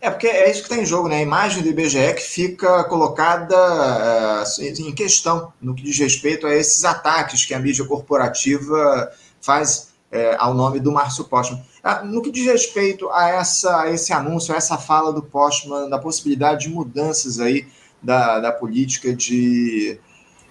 É, 0.00 0.10
porque 0.10 0.26
é 0.26 0.50
isso 0.50 0.62
que 0.62 0.68
está 0.68 0.82
em 0.82 0.84
jogo, 0.84 1.08
né? 1.08 1.18
A 1.18 1.22
imagem 1.22 1.62
do 1.62 1.68
IBGE 1.68 2.14
que 2.14 2.22
fica 2.22 2.82
colocada 2.84 3.54
uh, 3.54 4.62
em 4.62 4.92
questão 4.92 5.52
no 5.60 5.76
que 5.76 5.82
diz 5.84 5.96
respeito 5.96 6.44
a 6.44 6.52
esses 6.52 6.84
ataques 6.84 7.44
que 7.44 7.54
a 7.54 7.60
mídia 7.60 7.84
corporativa 7.84 9.12
faz 9.40 9.92
uh, 10.10 10.36
ao 10.38 10.54
nome 10.54 10.80
do 10.80 10.90
Márcio 10.90 11.22
Postman. 11.26 11.62
Uh, 11.84 12.04
no 12.04 12.20
que 12.20 12.32
diz 12.32 12.44
respeito 12.46 13.08
a, 13.10 13.28
essa, 13.28 13.82
a 13.82 13.92
esse 13.92 14.12
anúncio, 14.12 14.52
a 14.52 14.56
essa 14.56 14.76
fala 14.76 15.12
do 15.12 15.22
Postman, 15.22 15.88
da 15.88 16.00
possibilidade 16.00 16.66
de 16.66 16.74
mudanças 16.74 17.38
aí 17.38 17.68
da, 18.02 18.40
da 18.40 18.50
política 18.50 19.14
de 19.14 20.00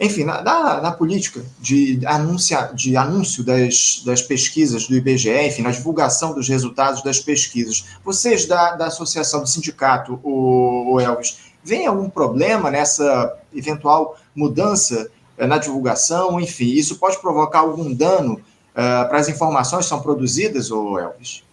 enfim, 0.02 0.24
na, 0.24 0.42
na, 0.42 0.82
na, 0.82 0.92
política 0.92 1.46
de, 1.60 2.02
anuncia, 2.08 2.72
de 2.74 2.98
anúncio 2.98 3.44
das, 3.44 4.02
das 4.04 4.20
pesquisas 4.24 4.88
do 4.88 4.96
IBGE, 4.96 5.46
enfim, 5.46 5.62
na 5.62 5.70
divulgação 5.70 6.34
dos 6.34 6.50
resultados 6.50 7.04
das 7.04 7.20
pesquisas, 7.20 7.86
vocês 8.04 8.48
da, 8.48 8.76
da 8.76 8.88
associação 8.88 9.42
do 9.42 9.48
sindicato, 9.48 10.20
o, 10.24 10.94
o 10.94 11.00
Elvis, 11.00 11.38
vem 11.64 11.86
algum 11.86 12.10
problema 12.10 12.72
nessa 12.72 13.38
eventual 13.54 14.18
mudança 14.36 15.08
eh, 15.38 15.46
na 15.46 15.60
divulgação? 15.60 16.42
Enfim, 16.42 16.72
isso 16.72 16.98
pode 16.98 17.22
provocar 17.22 17.60
algum 17.60 17.94
dano 17.94 18.34
uh, 18.34 19.08
para 19.08 19.20
as 19.20 19.30
informações 19.30 19.86
que 19.86 19.90
são 19.90 20.02
produzidas, 20.02 20.72
o 20.72 20.98
Elvis? 20.98 21.44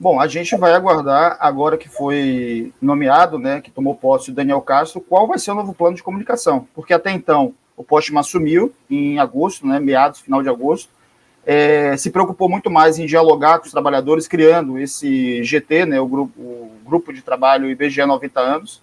Bom, 0.00 0.20
a 0.20 0.28
gente 0.28 0.56
vai 0.56 0.72
aguardar, 0.72 1.36
agora 1.40 1.76
que 1.76 1.88
foi 1.88 2.72
nomeado, 2.80 3.36
né, 3.36 3.60
que 3.60 3.70
tomou 3.70 3.96
posse 3.96 4.30
o 4.30 4.34
Daniel 4.34 4.60
Castro, 4.60 5.00
qual 5.00 5.26
vai 5.26 5.40
ser 5.40 5.50
o 5.50 5.56
novo 5.56 5.74
plano 5.74 5.96
de 5.96 6.04
comunicação. 6.04 6.68
Porque 6.72 6.94
até 6.94 7.10
então 7.10 7.52
o 7.76 7.82
Postman 7.82 8.20
assumiu 8.20 8.72
em 8.88 9.18
agosto, 9.18 9.66
né, 9.66 9.80
meados, 9.80 10.20
final 10.20 10.40
de 10.40 10.48
agosto, 10.48 10.88
é, 11.44 11.96
se 11.96 12.10
preocupou 12.10 12.48
muito 12.48 12.70
mais 12.70 12.98
em 12.98 13.06
dialogar 13.06 13.58
com 13.58 13.66
os 13.66 13.72
trabalhadores, 13.72 14.28
criando 14.28 14.78
esse 14.78 15.42
GT, 15.42 15.86
né, 15.86 16.00
o, 16.00 16.06
grupo, 16.06 16.40
o 16.40 16.70
grupo 16.84 17.12
de 17.12 17.20
trabalho 17.20 17.68
IBGE 17.68 18.04
90 18.04 18.40
anos. 18.40 18.82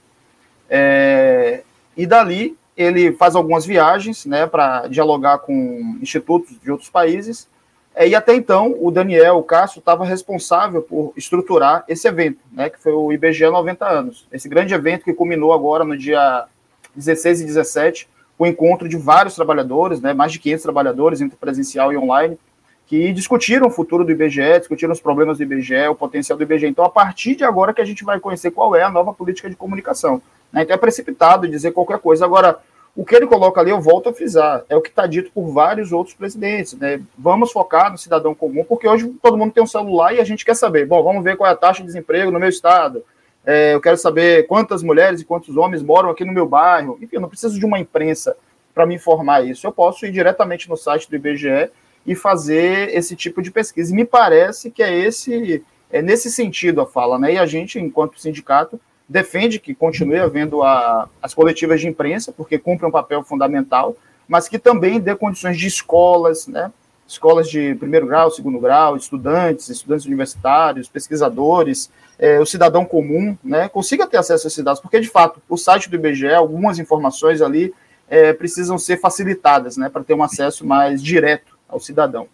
É, 0.69 1.63
e 1.95 2.05
dali 2.05 2.57
ele 2.75 3.13
faz 3.13 3.35
algumas 3.35 3.65
viagens 3.65 4.25
né, 4.25 4.45
para 4.45 4.87
dialogar 4.87 5.37
com 5.37 5.97
institutos 6.01 6.59
de 6.59 6.69
outros 6.69 6.89
países 6.89 7.47
é, 7.95 8.07
e 8.09 8.13
até 8.13 8.35
então, 8.35 8.75
o 8.79 8.91
Daniel, 8.91 9.37
o 9.37 9.43
Cássio, 9.43 9.79
estava 9.79 10.03
responsável 10.03 10.81
por 10.81 11.13
estruturar 11.15 11.85
esse 11.87 12.05
evento, 12.07 12.39
né, 12.51 12.69
que 12.69 12.77
foi 12.77 12.91
o 12.91 13.11
IBGE 13.13 13.45
90 13.45 13.87
anos. 13.87 14.27
Esse 14.31 14.49
grande 14.49 14.73
evento 14.73 15.05
que 15.05 15.13
culminou 15.13 15.53
agora 15.53 15.85
no 15.85 15.97
dia 15.97 16.45
16 16.93 17.41
e 17.41 17.45
17, 17.45 18.09
o 18.37 18.45
encontro 18.45 18.89
de 18.89 18.97
vários 18.97 19.33
trabalhadores, 19.33 20.01
né, 20.01 20.13
mais 20.13 20.33
de 20.33 20.39
500 20.39 20.63
trabalhadores 20.63 21.21
entre 21.21 21.37
presencial 21.37 21.93
e 21.93 21.97
online, 21.97 22.37
que 22.85 23.13
discutiram 23.13 23.67
o 23.67 23.71
futuro 23.71 24.03
do 24.03 24.11
IBGE, 24.11 24.59
discutiram 24.59 24.91
os 24.91 24.99
problemas 24.99 25.37
do 25.37 25.43
IBGE, 25.43 25.87
o 25.89 25.95
potencial 25.95 26.37
do 26.37 26.43
IBGE. 26.43 26.67
Então, 26.67 26.83
a 26.83 26.89
partir 26.89 27.35
de 27.35 27.45
agora 27.45 27.73
que 27.73 27.81
a 27.81 27.85
gente 27.85 28.03
vai 28.03 28.19
conhecer 28.19 28.51
qual 28.51 28.75
é 28.75 28.83
a 28.83 28.91
nova 28.91 29.13
política 29.13 29.49
de 29.49 29.55
comunicação. 29.55 30.21
Né? 30.51 30.63
Então, 30.63 30.75
é 30.75 30.77
precipitado 30.77 31.47
dizer 31.47 31.71
qualquer 31.71 31.97
coisa. 31.97 32.25
Agora, 32.25 32.59
o 32.95 33.03
que 33.03 33.13
ele 33.13 33.27
coloca 33.27 33.59
ali, 33.59 33.71
eu 33.71 33.81
volto 33.81 34.07
a 34.07 34.13
frisar, 34.13 34.63
é 34.69 34.75
o 34.75 34.81
que 34.81 34.89
está 34.89 35.05
dito 35.05 35.29
por 35.31 35.51
vários 35.51 35.91
outros 35.91 36.15
presidentes. 36.15 36.73
Né? 36.73 37.01
Vamos 37.17 37.51
focar 37.51 37.91
no 37.91 37.97
cidadão 37.97 38.33
comum, 38.33 38.63
porque 38.63 38.87
hoje 38.87 39.13
todo 39.21 39.37
mundo 39.37 39.51
tem 39.51 39.61
um 39.61 39.67
celular 39.67 40.13
e 40.13 40.19
a 40.21 40.23
gente 40.23 40.45
quer 40.45 40.55
saber. 40.55 40.85
Bom, 40.87 41.03
vamos 41.03 41.23
ver 41.23 41.35
qual 41.35 41.49
é 41.49 41.53
a 41.53 41.57
taxa 41.57 41.81
de 41.81 41.87
desemprego 41.87 42.31
no 42.31 42.39
meu 42.39 42.47
estado. 42.47 43.03
É, 43.45 43.73
eu 43.73 43.81
quero 43.81 43.97
saber 43.97 44.47
quantas 44.47 44.81
mulheres 44.81 45.19
e 45.19 45.25
quantos 45.25 45.57
homens 45.57 45.83
moram 45.83 46.09
aqui 46.09 46.23
no 46.23 46.31
meu 46.31 46.47
bairro. 46.47 46.97
Enfim, 47.01 47.17
eu 47.17 47.21
não 47.21 47.29
preciso 47.29 47.59
de 47.59 47.65
uma 47.65 47.77
imprensa 47.77 48.37
para 48.73 48.85
me 48.85 48.95
informar 48.95 49.45
isso. 49.45 49.67
Eu 49.67 49.73
posso 49.73 50.05
ir 50.05 50.11
diretamente 50.11 50.69
no 50.69 50.77
site 50.77 51.09
do 51.09 51.15
IBGE 51.17 51.69
e 52.05 52.15
fazer 52.15 52.95
esse 52.95 53.15
tipo 53.15 53.41
de 53.41 53.51
pesquisa. 53.51 53.91
E 53.91 53.95
me 53.95 54.05
parece 54.05 54.71
que 54.71 54.81
é 54.81 54.97
esse 54.97 55.63
é 55.91 56.01
nesse 56.01 56.31
sentido 56.31 56.81
a 56.81 56.85
fala, 56.85 57.19
né? 57.19 57.33
E 57.33 57.37
a 57.37 57.45
gente, 57.45 57.79
enquanto 57.79 58.19
sindicato, 58.19 58.79
defende 59.07 59.59
que 59.59 59.75
continue 59.75 60.19
havendo 60.19 60.63
a, 60.63 61.07
as 61.21 61.33
coletivas 61.33 61.79
de 61.79 61.87
imprensa, 61.87 62.31
porque 62.31 62.57
cumpre 62.57 62.85
um 62.85 62.91
papel 62.91 63.23
fundamental, 63.23 63.95
mas 64.27 64.47
que 64.47 64.57
também 64.57 64.99
dê 64.99 65.15
condições 65.15 65.57
de 65.57 65.67
escolas, 65.67 66.47
né? 66.47 66.71
Escolas 67.07 67.47
de 67.47 67.75
primeiro 67.75 68.07
grau, 68.07 68.31
segundo 68.31 68.59
grau, 68.59 68.95
estudantes, 68.95 69.69
estudantes 69.69 70.07
universitários, 70.07 70.89
pesquisadores, 70.89 71.91
é, 72.17 72.39
o 72.39 72.45
cidadão 72.45 72.83
comum, 72.83 73.37
né? 73.43 73.69
Consiga 73.69 74.07
ter 74.07 74.17
acesso 74.17 74.47
a 74.47 74.49
esses 74.49 74.63
dados, 74.63 74.81
porque 74.81 74.99
de 74.99 75.07
fato 75.07 75.39
o 75.47 75.57
site 75.57 75.89
do 75.89 75.95
IBGE, 75.95 76.33
algumas 76.33 76.79
informações 76.79 77.41
ali 77.41 77.73
é, 78.09 78.33
precisam 78.33 78.77
ser 78.77 78.97
facilitadas, 78.97 79.77
né? 79.77 79.87
Para 79.87 80.03
ter 80.03 80.15
um 80.15 80.23
acesso 80.23 80.65
mais 80.65 81.01
direto 81.03 81.55
ao 81.69 81.79
cidadão. 81.79 82.27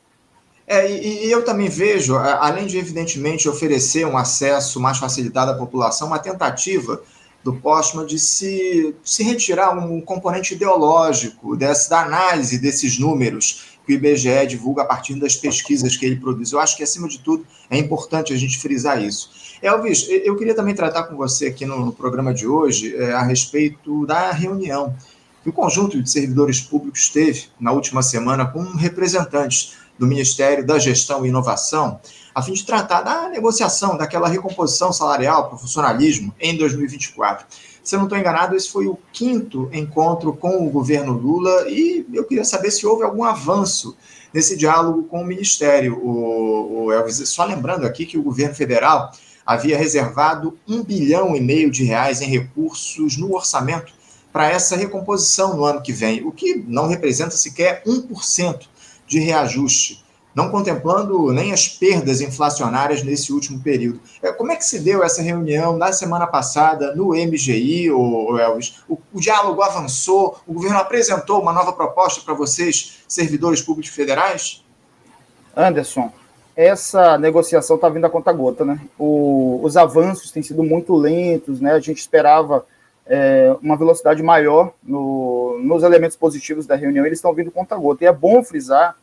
É, 0.72 0.90
e, 0.90 1.26
e, 1.26 1.32
eu 1.32 1.44
também 1.44 1.68
vejo, 1.68 2.16
além 2.16 2.66
de, 2.66 2.78
evidentemente, 2.78 3.50
oferecer 3.50 4.08
um 4.08 4.18
acesso 4.18 4.80
mais 4.80 4.98
facilitado 4.98 5.52
à 5.52 5.54
população, 5.54 6.08
uma 6.08 6.18
tentativa 6.18 7.04
do 7.44 7.52
Postman 7.56 8.06
de 8.06 8.18
se, 8.18 8.96
se 9.04 9.22
retirar 9.22 9.78
um 9.78 10.00
componente 10.00 10.54
ideológico 10.54 11.58
dessa, 11.58 11.90
da 11.90 12.04
análise 12.04 12.58
desses 12.58 12.98
números 12.98 13.78
que 13.86 13.92
o 13.92 13.96
IBGE 13.96 14.48
divulga 14.48 14.84
a 14.84 14.86
partir 14.86 15.16
das 15.16 15.36
pesquisas 15.36 15.98
que 15.98 16.06
ele 16.06 16.16
produz. 16.16 16.54
Eu 16.54 16.60
acho 16.62 16.78
que, 16.78 16.84
acima 16.84 17.10
de 17.10 17.20
tudo, 17.20 17.46
é 17.70 17.78
importante 17.78 18.32
a 18.32 18.38
gente 18.38 18.58
frisar 18.58 19.04
isso. 19.04 19.30
Elvis, 19.62 20.08
eu 20.10 20.38
queria 20.38 20.56
também 20.56 20.74
tratar 20.74 21.04
com 21.04 21.18
você 21.18 21.48
aqui 21.48 21.66
no, 21.66 21.86
no 21.86 21.92
programa 21.92 22.34
de 22.34 22.48
hoje 22.48 22.96
é, 22.96 23.12
a 23.12 23.24
respeito 23.24 24.06
da 24.06 24.32
reunião 24.32 24.96
que 25.44 25.50
o 25.50 25.54
conjunto 25.54 26.02
de 26.02 26.10
servidores 26.10 26.62
públicos 26.62 27.10
teve 27.10 27.48
na 27.60 27.72
última 27.72 28.02
semana 28.02 28.46
com 28.46 28.64
representantes 28.64 29.81
do 30.02 30.08
Ministério 30.08 30.66
da 30.66 30.80
Gestão 30.80 31.24
e 31.24 31.30
Inovação, 31.30 32.02
a 32.34 32.42
fim 32.42 32.54
de 32.54 32.66
tratar 32.66 33.04
da 33.04 33.30
negociação, 33.30 33.96
daquela 33.96 34.28
recomposição 34.28 34.92
salarial 34.92 35.46
para 35.46 35.56
o 35.56 35.60
funcionalismo 35.60 36.34
em 36.40 36.58
2024. 36.58 37.46
Se 37.84 37.94
eu 37.94 38.00
não 38.00 38.08
estou 38.08 38.18
enganado, 38.18 38.56
esse 38.56 38.68
foi 38.68 38.88
o 38.88 38.98
quinto 39.14 39.70
encontro 39.72 40.34
com 40.34 40.66
o 40.66 40.72
governo 40.72 41.14
Lula 41.14 41.70
e 41.70 42.04
eu 42.12 42.24
queria 42.24 42.44
saber 42.44 42.72
se 42.72 42.84
houve 42.84 43.04
algum 43.04 43.24
avanço 43.24 43.96
nesse 44.34 44.58
diálogo 44.58 45.04
com 45.04 45.22
o 45.22 45.26
Ministério. 45.26 45.96
O, 46.04 46.86
o 46.86 46.92
Elvis, 46.92 47.30
só 47.30 47.46
lembrando 47.46 47.86
aqui 47.86 48.04
que 48.08 48.18
o 48.18 48.24
governo 48.24 48.56
federal 48.56 49.12
havia 49.46 49.78
reservado 49.78 50.58
um 50.68 50.82
bilhão 50.82 51.36
e 51.36 51.40
meio 51.40 51.70
de 51.70 51.84
reais 51.84 52.22
em 52.22 52.28
recursos 52.28 53.18
no 53.18 53.36
orçamento 53.36 53.94
para 54.34 54.50
essa 54.50 54.76
recomposição 54.76 55.56
no 55.56 55.64
ano 55.64 55.80
que 55.80 55.94
vem, 55.94 56.26
o 56.26 56.32
que 56.32 56.56
não 56.56 56.88
representa 56.88 57.38
sequer 57.38 57.84
1% 57.86 58.72
de 59.12 59.20
reajuste, 59.20 60.02
não 60.34 60.50
contemplando 60.50 61.34
nem 61.34 61.52
as 61.52 61.68
perdas 61.68 62.22
inflacionárias 62.22 63.04
nesse 63.04 63.34
último 63.34 63.60
período. 63.60 64.00
É, 64.24 64.32
como 64.32 64.54
é 64.54 64.56
que 64.56 64.64
se 64.64 64.80
deu 64.80 65.04
essa 65.04 65.22
reunião 65.22 65.78
na 65.78 65.92
semana 65.92 66.26
passada 66.26 66.96
no 66.96 67.10
MGI, 67.10 67.92
o 67.92 68.38
Elvis? 68.38 68.76
O, 68.88 68.98
o 69.12 69.20
diálogo 69.20 69.62
avançou, 69.62 70.40
o 70.48 70.54
governo 70.54 70.78
apresentou 70.78 71.42
uma 71.42 71.52
nova 71.52 71.74
proposta 71.74 72.22
para 72.24 72.34
vocês, 72.34 73.00
servidores 73.06 73.62
públicos 73.62 73.94
federais? 73.94 74.64
Anderson, 75.54 76.10
essa 76.56 77.18
negociação 77.18 77.76
está 77.76 77.90
vindo 77.90 78.06
a 78.06 78.10
conta 78.10 78.32
gota, 78.32 78.64
né? 78.64 78.80
O, 78.98 79.60
os 79.62 79.76
avanços 79.76 80.32
têm 80.32 80.42
sido 80.42 80.64
muito 80.64 80.96
lentos, 80.96 81.60
né? 81.60 81.74
A 81.74 81.82
gente 81.82 81.98
esperava 81.98 82.66
é, 83.14 83.54
uma 83.62 83.76
velocidade 83.76 84.24
maior 84.24 84.72
no, 84.82 85.60
nos 85.62 85.84
elementos 85.84 86.16
positivos 86.16 86.66
da 86.66 86.78
reunião, 86.78 87.06
eles 87.06 87.18
estão 87.18 87.34
vindo 87.34 87.52
conta 87.52 87.76
gota. 87.76 88.06
E 88.06 88.08
é 88.08 88.14
bom 88.14 88.42
frisar 88.42 88.96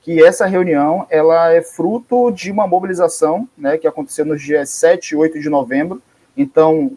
que 0.00 0.24
essa 0.24 0.46
reunião 0.46 1.06
ela 1.10 1.52
é 1.52 1.60
fruto 1.60 2.30
de 2.30 2.50
uma 2.50 2.66
mobilização 2.66 3.46
né, 3.58 3.76
que 3.76 3.86
aconteceu 3.86 4.24
nos 4.24 4.40
dias 4.40 4.70
7 4.70 5.10
e 5.10 5.16
8 5.16 5.38
de 5.38 5.50
novembro. 5.50 6.00
Então, 6.34 6.92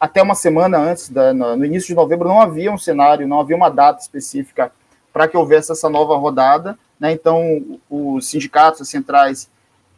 até 0.00 0.20
uma 0.20 0.34
semana 0.34 0.78
antes, 0.78 1.08
da, 1.08 1.32
no 1.32 1.64
início 1.64 1.86
de 1.86 1.94
novembro, 1.94 2.26
não 2.26 2.40
havia 2.40 2.72
um 2.72 2.78
cenário, 2.78 3.28
não 3.28 3.38
havia 3.38 3.54
uma 3.54 3.68
data 3.68 4.02
específica 4.02 4.72
para 5.12 5.28
que 5.28 5.36
houvesse 5.36 5.70
essa 5.70 5.88
nova 5.88 6.16
rodada. 6.16 6.76
Né? 6.98 7.12
Então, 7.12 7.78
os 7.88 8.28
sindicatos 8.28 8.80
as 8.80 8.88
centrais 8.88 9.48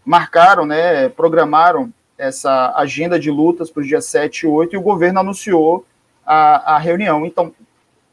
marcaram, 0.04 0.66
né, 0.66 1.08
programaram 1.08 1.90
essa 2.18 2.72
agenda 2.76 3.18
de 3.18 3.30
lutas 3.30 3.70
para 3.70 3.80
os 3.80 3.86
dias 3.86 4.06
7 4.06 4.40
e 4.40 4.46
8 4.46 4.74
e 4.74 4.78
o 4.78 4.82
governo 4.82 5.20
anunciou 5.20 5.84
a, 6.24 6.74
a 6.74 6.78
reunião. 6.78 7.26
Então, 7.26 7.52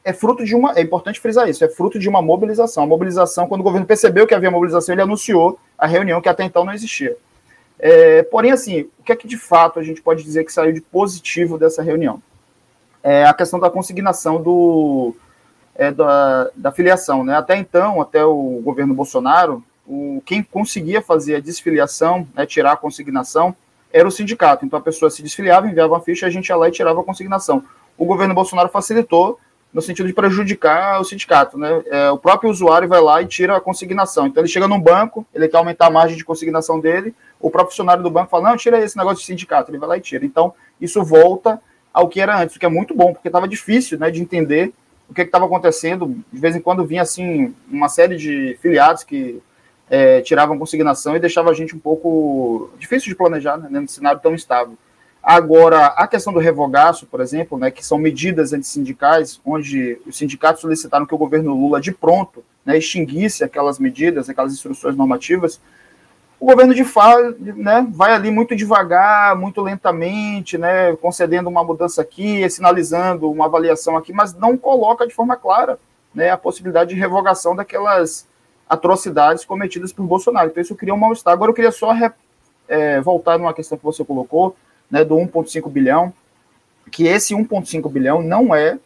é 0.04 0.12
fruto 0.12 0.44
de 0.44 0.56
uma. 0.56 0.74
É 0.74 0.82
importante 0.82 1.20
frisar 1.20 1.50
isso, 1.50 1.64
é 1.64 1.70
fruto 1.70 1.98
de 1.98 2.10
uma 2.10 2.22
mobilização. 2.22 2.84
A 2.84 2.88
mobilização, 2.88 3.48
quando 3.48 3.62
o 3.62 3.64
governo 3.64 3.88
percebeu 3.88 4.28
que 4.28 4.34
havia 4.34 4.52
mobilização, 4.52 4.94
ele 4.94 5.02
anunciou 5.02 5.58
a 5.78 5.88
reunião 5.88 6.22
que 6.22 6.30
até 6.30 6.44
então 6.44 6.66
não 6.66 6.74
existia. 6.74 7.16
É, 7.80 8.24
porém, 8.24 8.52
assim, 8.52 8.82
o 9.00 9.04
que 9.04 9.12
é 9.12 9.16
que 9.16 9.28
de 9.28 9.38
fato 9.38 9.80
a 9.80 9.84
gente 9.84 10.02
pode 10.02 10.24
dizer 10.24 10.44
que 10.44 10.54
saiu 10.54 10.74
de 10.74 10.82
positivo 10.82 11.58
dessa 11.58 11.82
reunião? 11.82 12.22
É 13.02 13.26
a 13.26 13.34
questão 13.34 13.60
da 13.60 13.70
consignação 13.70 14.42
do, 14.42 15.16
é, 15.76 15.92
da, 15.92 16.50
da 16.56 16.72
filiação. 16.72 17.24
Né? 17.24 17.36
Até 17.36 17.58
então, 17.58 18.02
até 18.02 18.24
o 18.24 18.62
governo 18.64 18.94
Bolsonaro, 18.94 19.64
o, 19.86 20.22
quem 20.26 20.42
conseguia 20.42 21.02
fazer 21.02 21.36
a 21.36 21.40
desfiliação, 21.40 22.28
né, 22.34 22.46
tirar 22.46 22.74
a 22.74 22.78
consignação, 22.78 23.56
era 23.94 24.08
o 24.08 24.12
sindicato. 24.12 24.66
Então 24.66 24.80
a 24.80 24.82
pessoa 24.82 25.12
se 25.12 25.22
desfiliava, 25.22 25.68
enviava 25.68 25.94
uma 25.94 26.02
ficha, 26.02 26.26
a 26.26 26.30
gente 26.30 26.50
ia 26.50 26.56
lá 26.56 26.68
e 26.68 26.72
tirava 26.72 27.00
a 27.00 27.04
consignação. 27.04 27.64
O 27.96 28.06
governo 28.06 28.34
Bolsonaro 28.34 28.70
facilitou 28.70 29.40
no 29.72 29.82
sentido 29.82 30.08
de 30.08 30.14
prejudicar 30.14 31.00
o 31.00 31.04
sindicato, 31.04 31.58
né? 31.58 31.84
É, 31.88 32.12
o 32.12 32.18
próprio 32.18 32.50
usuário 32.50 32.88
vai 32.88 33.02
lá 33.02 33.22
e 33.22 33.26
tira 33.26 33.56
a 33.56 33.62
consignação. 33.62 34.28
Então 34.28 34.42
ele 34.42 34.48
chega 34.48 34.68
num 34.68 34.80
banco, 34.80 35.26
ele 35.34 35.48
quer 35.48 35.58
aumentar 35.58 35.88
a 35.88 35.92
margem 35.92 36.18
de 36.18 36.26
consignação 36.26 36.80
dele, 36.80 37.14
o 37.40 37.50
próprio 37.50 37.72
funcionário 37.72 38.04
do 38.04 38.10
banco 38.10 38.30
fala: 38.30 38.50
não, 38.50 38.58
tira 38.58 38.84
esse 38.84 38.98
negócio 38.98 39.20
de 39.20 39.26
sindicato, 39.26 39.72
ele 39.72 39.78
vai 39.78 39.90
lá 39.90 39.98
e 39.98 40.02
tira. 40.02 40.26
Então 40.26 40.54
isso 40.82 41.04
volta 41.04 41.62
ao 41.94 42.08
que 42.08 42.20
era 42.20 42.40
antes, 42.40 42.56
o 42.56 42.60
que 42.60 42.66
é 42.66 42.70
muito 42.70 42.96
bom, 42.96 43.14
porque 43.14 43.28
estava 43.28 43.48
difícil, 43.48 44.00
né, 44.00 44.10
de 44.10 44.20
entender 44.20 44.74
o 45.08 45.14
que 45.14 45.22
estava 45.22 45.46
acontecendo. 45.46 46.18
De 46.32 46.40
vez 46.40 46.56
em 46.56 46.62
quando 46.62 46.86
vinha 46.86 47.04
assim 47.04 47.54
uma 47.70 47.90
série 47.90 48.16
de 48.16 48.58
filiados 48.62 49.04
que 49.04 49.42
é, 49.94 50.22
tiravam 50.22 50.58
consignação 50.58 51.16
e 51.16 51.20
deixava 51.20 51.52
a 51.52 51.54
gente 51.54 51.76
um 51.76 51.80
pouco 51.80 52.72
difícil 52.80 53.10
de 53.10 53.16
planejar 53.16 53.58
né, 53.58 53.80
num 53.80 53.88
cenário 53.88 54.20
tão 54.20 54.34
instável. 54.34 54.76
Agora, 55.22 55.86
a 55.86 56.08
questão 56.08 56.34
do 56.34 56.40
revogaço, 56.40 57.06
por 57.06 57.22
exemplo, 57.22 57.60
né, 57.60 57.70
que 57.70 57.86
são 57.86 58.00
medidas 58.00 58.54
antissindicais, 58.54 59.40
onde 59.46 60.00
os 60.08 60.18
sindicatos 60.18 60.62
solicitaram 60.62 61.06
que 61.06 61.14
o 61.14 61.18
governo 61.18 61.54
Lula, 61.54 61.80
de 61.80 61.92
pronto, 61.92 62.44
né, 62.66 62.76
extinguisse 62.76 63.44
aquelas 63.44 63.78
medidas, 63.78 64.28
aquelas 64.28 64.52
instruções 64.52 64.96
normativas, 64.96 65.62
o 66.40 66.48
governo 66.48 66.74
de 66.74 66.84
fato 66.84 67.36
né, 67.40 67.86
vai 67.92 68.14
ali 68.14 68.32
muito 68.32 68.56
devagar, 68.56 69.36
muito 69.36 69.62
lentamente, 69.62 70.58
né, 70.58 70.96
concedendo 70.96 71.52
uma 71.52 71.64
mudança 71.64 72.02
aqui, 72.02 72.50
sinalizando 72.50 73.30
uma 73.30 73.46
avaliação 73.46 73.96
aqui, 73.96 74.12
mas 74.12 74.34
não 74.34 74.58
coloca 74.58 75.06
de 75.06 75.14
forma 75.14 75.36
clara 75.36 75.78
né, 76.16 76.32
a 76.32 76.38
possibilidade 76.38 76.96
de 76.96 77.00
revogação 77.00 77.56
daquelas 77.56 78.28
atrocidades 78.70 79.46
cometidas 79.46 79.92
por 79.92 80.06
Bolsonaro. 80.06 80.50
Então 80.50 80.62
isso 80.62 80.76
cria 80.76 80.94
um 80.94 80.98
mal-estar. 80.98 81.34
Agora 81.34 81.52
eu 81.52 81.56
queria 81.56 81.72
só 81.72 81.94
é, 82.68 83.02
voltar 83.02 83.38
numa 83.38 83.54
questão 83.54 83.78
que 83.78 83.84
você 83.84 84.04
colocou, 84.04 84.56
né, 84.90 85.04
do 85.04 85.16
1,5 85.16 85.70
bilhão, 85.70 86.14
que 86.92 87.08
esse 87.08 87.34
1,5 87.34 87.90
bilhão 87.92 88.22
não 88.22 88.54
é, 88.54 88.78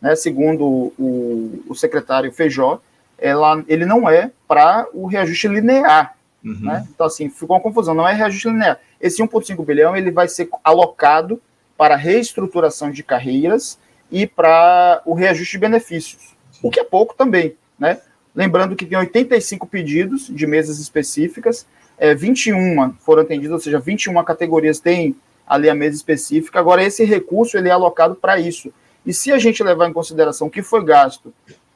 né, 0.00 0.14
segundo 0.16 0.92
o, 0.98 1.62
o 1.68 1.74
secretário 1.74 2.32
Feijó, 2.32 2.80
ela, 3.18 3.64
ele 3.66 3.86
não 3.86 4.08
é 4.08 4.30
para 4.46 4.86
o 4.92 5.06
reajuste 5.06 5.48
linear. 5.48 6.16
Uhum. 6.44 6.60
Né? 6.60 6.86
Então, 6.94 7.06
assim, 7.06 7.28
ficou 7.28 7.56
uma 7.56 7.62
confusão, 7.62 7.94
não 7.94 8.06
é 8.06 8.12
reajuste 8.12 8.48
linear. 8.48 8.78
Esse 9.00 9.22
1,5 9.22 9.64
bilhão 9.64 9.96
ele 9.96 10.10
vai 10.10 10.28
ser 10.28 10.48
alocado 10.62 11.40
para 11.76 11.96
reestruturação 11.96 12.90
de 12.90 13.02
carreiras 13.02 13.78
e 14.10 14.26
para 14.26 15.02
o 15.04 15.14
reajuste 15.14 15.52
de 15.52 15.58
benefícios, 15.58 16.34
o 16.62 16.70
que 16.70 16.80
é 16.80 16.84
pouco 16.84 17.14
também, 17.14 17.56
né? 17.78 18.00
Lembrando 18.36 18.76
que 18.76 18.84
tem 18.84 18.98
85 18.98 19.66
pedidos 19.66 20.28
de 20.28 20.46
mesas 20.46 20.78
específicas, 20.78 21.66
é, 21.96 22.14
21 22.14 22.92
foram 23.00 23.22
atendidas, 23.22 23.52
ou 23.54 23.58
seja, 23.58 23.78
21 23.78 24.22
categorias 24.22 24.78
têm 24.78 25.16
ali 25.46 25.70
a 25.70 25.74
mesa 25.74 25.96
específica. 25.96 26.60
Agora, 26.60 26.84
esse 26.84 27.02
recurso 27.02 27.56
ele 27.56 27.70
é 27.70 27.72
alocado 27.72 28.14
para 28.14 28.38
isso. 28.38 28.70
E 29.06 29.14
se 29.14 29.32
a 29.32 29.38
gente 29.38 29.62
levar 29.62 29.88
em 29.88 29.92
consideração 29.92 30.48
o 30.48 30.50
que 30.50 30.62
foi 30.62 30.84
gasto 30.84 31.32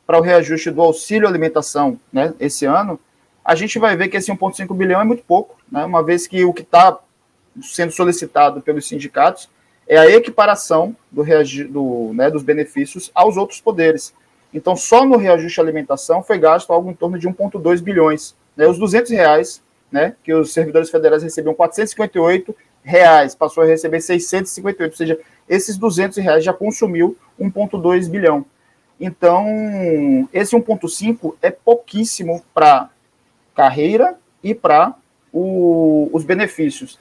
para 0.06 0.18
o 0.18 0.20
reajuste 0.20 0.70
do 0.70 0.82
auxílio 0.82 1.26
alimentação 1.26 1.98
né, 2.12 2.34
esse 2.38 2.66
ano, 2.66 3.00
a 3.42 3.54
gente 3.54 3.78
vai 3.78 3.96
ver 3.96 4.08
que 4.08 4.16
esse 4.18 4.30
1,5 4.30 4.76
bilhão 4.76 5.00
é 5.00 5.04
muito 5.04 5.22
pouco, 5.22 5.56
né, 5.72 5.84
uma 5.84 6.02
vez 6.02 6.26
que 6.26 6.44
o 6.44 6.52
que 6.52 6.62
está 6.62 6.98
sendo 7.62 7.92
solicitado 7.92 8.60
pelos 8.60 8.86
sindicatos 8.86 9.48
é 9.88 9.96
a 9.96 10.10
equiparação 10.10 10.94
do, 11.10 11.24
do 11.68 12.12
né, 12.12 12.30
dos 12.30 12.42
benefícios 12.42 13.10
aos 13.14 13.36
outros 13.36 13.60
poderes. 13.60 14.12
Então, 14.52 14.74
só 14.76 15.04
no 15.04 15.16
reajuste 15.16 15.60
alimentação 15.60 16.22
foi 16.22 16.38
gasto 16.38 16.72
algo 16.72 16.90
em 16.90 16.94
torno 16.94 17.18
de 17.18 17.28
1,2 17.28 17.80
bilhões. 17.80 18.34
Né, 18.56 18.66
os 18.66 18.78
200 18.78 19.10
reais 19.12 19.62
né, 19.90 20.14
que 20.22 20.32
os 20.32 20.52
servidores 20.52 20.90
federais 20.90 21.22
recebiam 21.22 21.54
458 21.54 22.54
reais, 22.82 23.34
passou 23.34 23.62
a 23.62 23.66
receber 23.66 24.00
658, 24.00 24.90
ou 24.90 24.96
seja, 24.96 25.18
esses 25.48 25.76
200 25.76 26.18
reais 26.18 26.44
já 26.44 26.52
consumiu 26.52 27.16
1,2 27.38 28.08
bilhão. 28.08 28.44
Então, 28.98 30.28
esse 30.32 30.54
1,5 30.54 31.34
é 31.42 31.50
pouquíssimo 31.50 32.42
para 32.54 32.90
carreira 33.54 34.16
e 34.42 34.54
para 34.54 34.94
os 35.32 36.24
benefícios. 36.24 36.98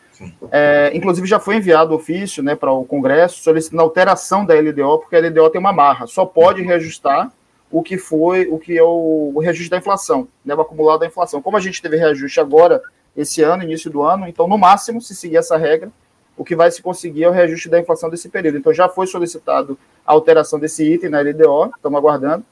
É, 0.52 0.92
inclusive, 0.94 1.28
já 1.28 1.40
foi 1.40 1.56
enviado 1.56 1.96
ofício 1.96 2.44
né, 2.44 2.56
para 2.56 2.72
o 2.72 2.86
Congresso 2.86 3.42
solicitando 3.42 3.82
alteração 3.82 4.46
da 4.46 4.54
LDO, 4.54 5.00
porque 5.00 5.16
a 5.16 5.20
LDO 5.20 5.50
tem 5.50 5.60
uma 5.60 5.74
marra, 5.74 6.08
só 6.08 6.26
pode 6.26 6.62
reajustar 6.62 7.32
o 7.72 7.84
que 7.84 7.98
foi, 7.98 8.48
o 8.48 8.58
que 8.58 8.78
é 8.78 8.84
o, 8.84 9.32
o 9.36 9.40
reajuste 9.40 9.70
da 9.70 9.78
inflação, 9.78 10.28
né, 10.44 10.56
o 10.56 10.62
acumulado 10.62 11.02
da 11.02 11.06
inflação. 11.06 11.42
Como 11.42 11.56
a 11.56 11.60
gente 11.60 11.82
teve 11.82 11.98
reajuste 11.98 12.40
agora, 12.40 12.82
esse 13.16 13.42
ano, 13.42 13.64
início 13.64 13.92
do 13.92 14.02
ano, 14.02 14.28
então, 14.28 14.48
no 14.48 14.58
máximo, 14.58 15.02
se 15.02 15.16
seguir 15.16 15.38
essa 15.38 15.58
regra, 15.58 15.92
o 16.38 16.44
que 16.44 16.56
vai 16.56 16.72
se 16.72 16.82
conseguir 16.82 17.26
é 17.26 17.30
o 17.30 17.32
reajuste 17.32 17.70
da 17.70 17.80
inflação 17.80 18.10
desse 18.10 18.30
período. 18.30 18.58
Então, 18.58 18.74
já 18.74 18.88
foi 18.88 19.06
solicitado 19.06 19.78
a 20.06 20.14
alteração 20.14 20.58
desse 20.58 20.84
item 20.84 21.10
na 21.10 21.20
LDO, 21.20 21.72
estamos 21.76 21.98
aguardando, 21.98 22.46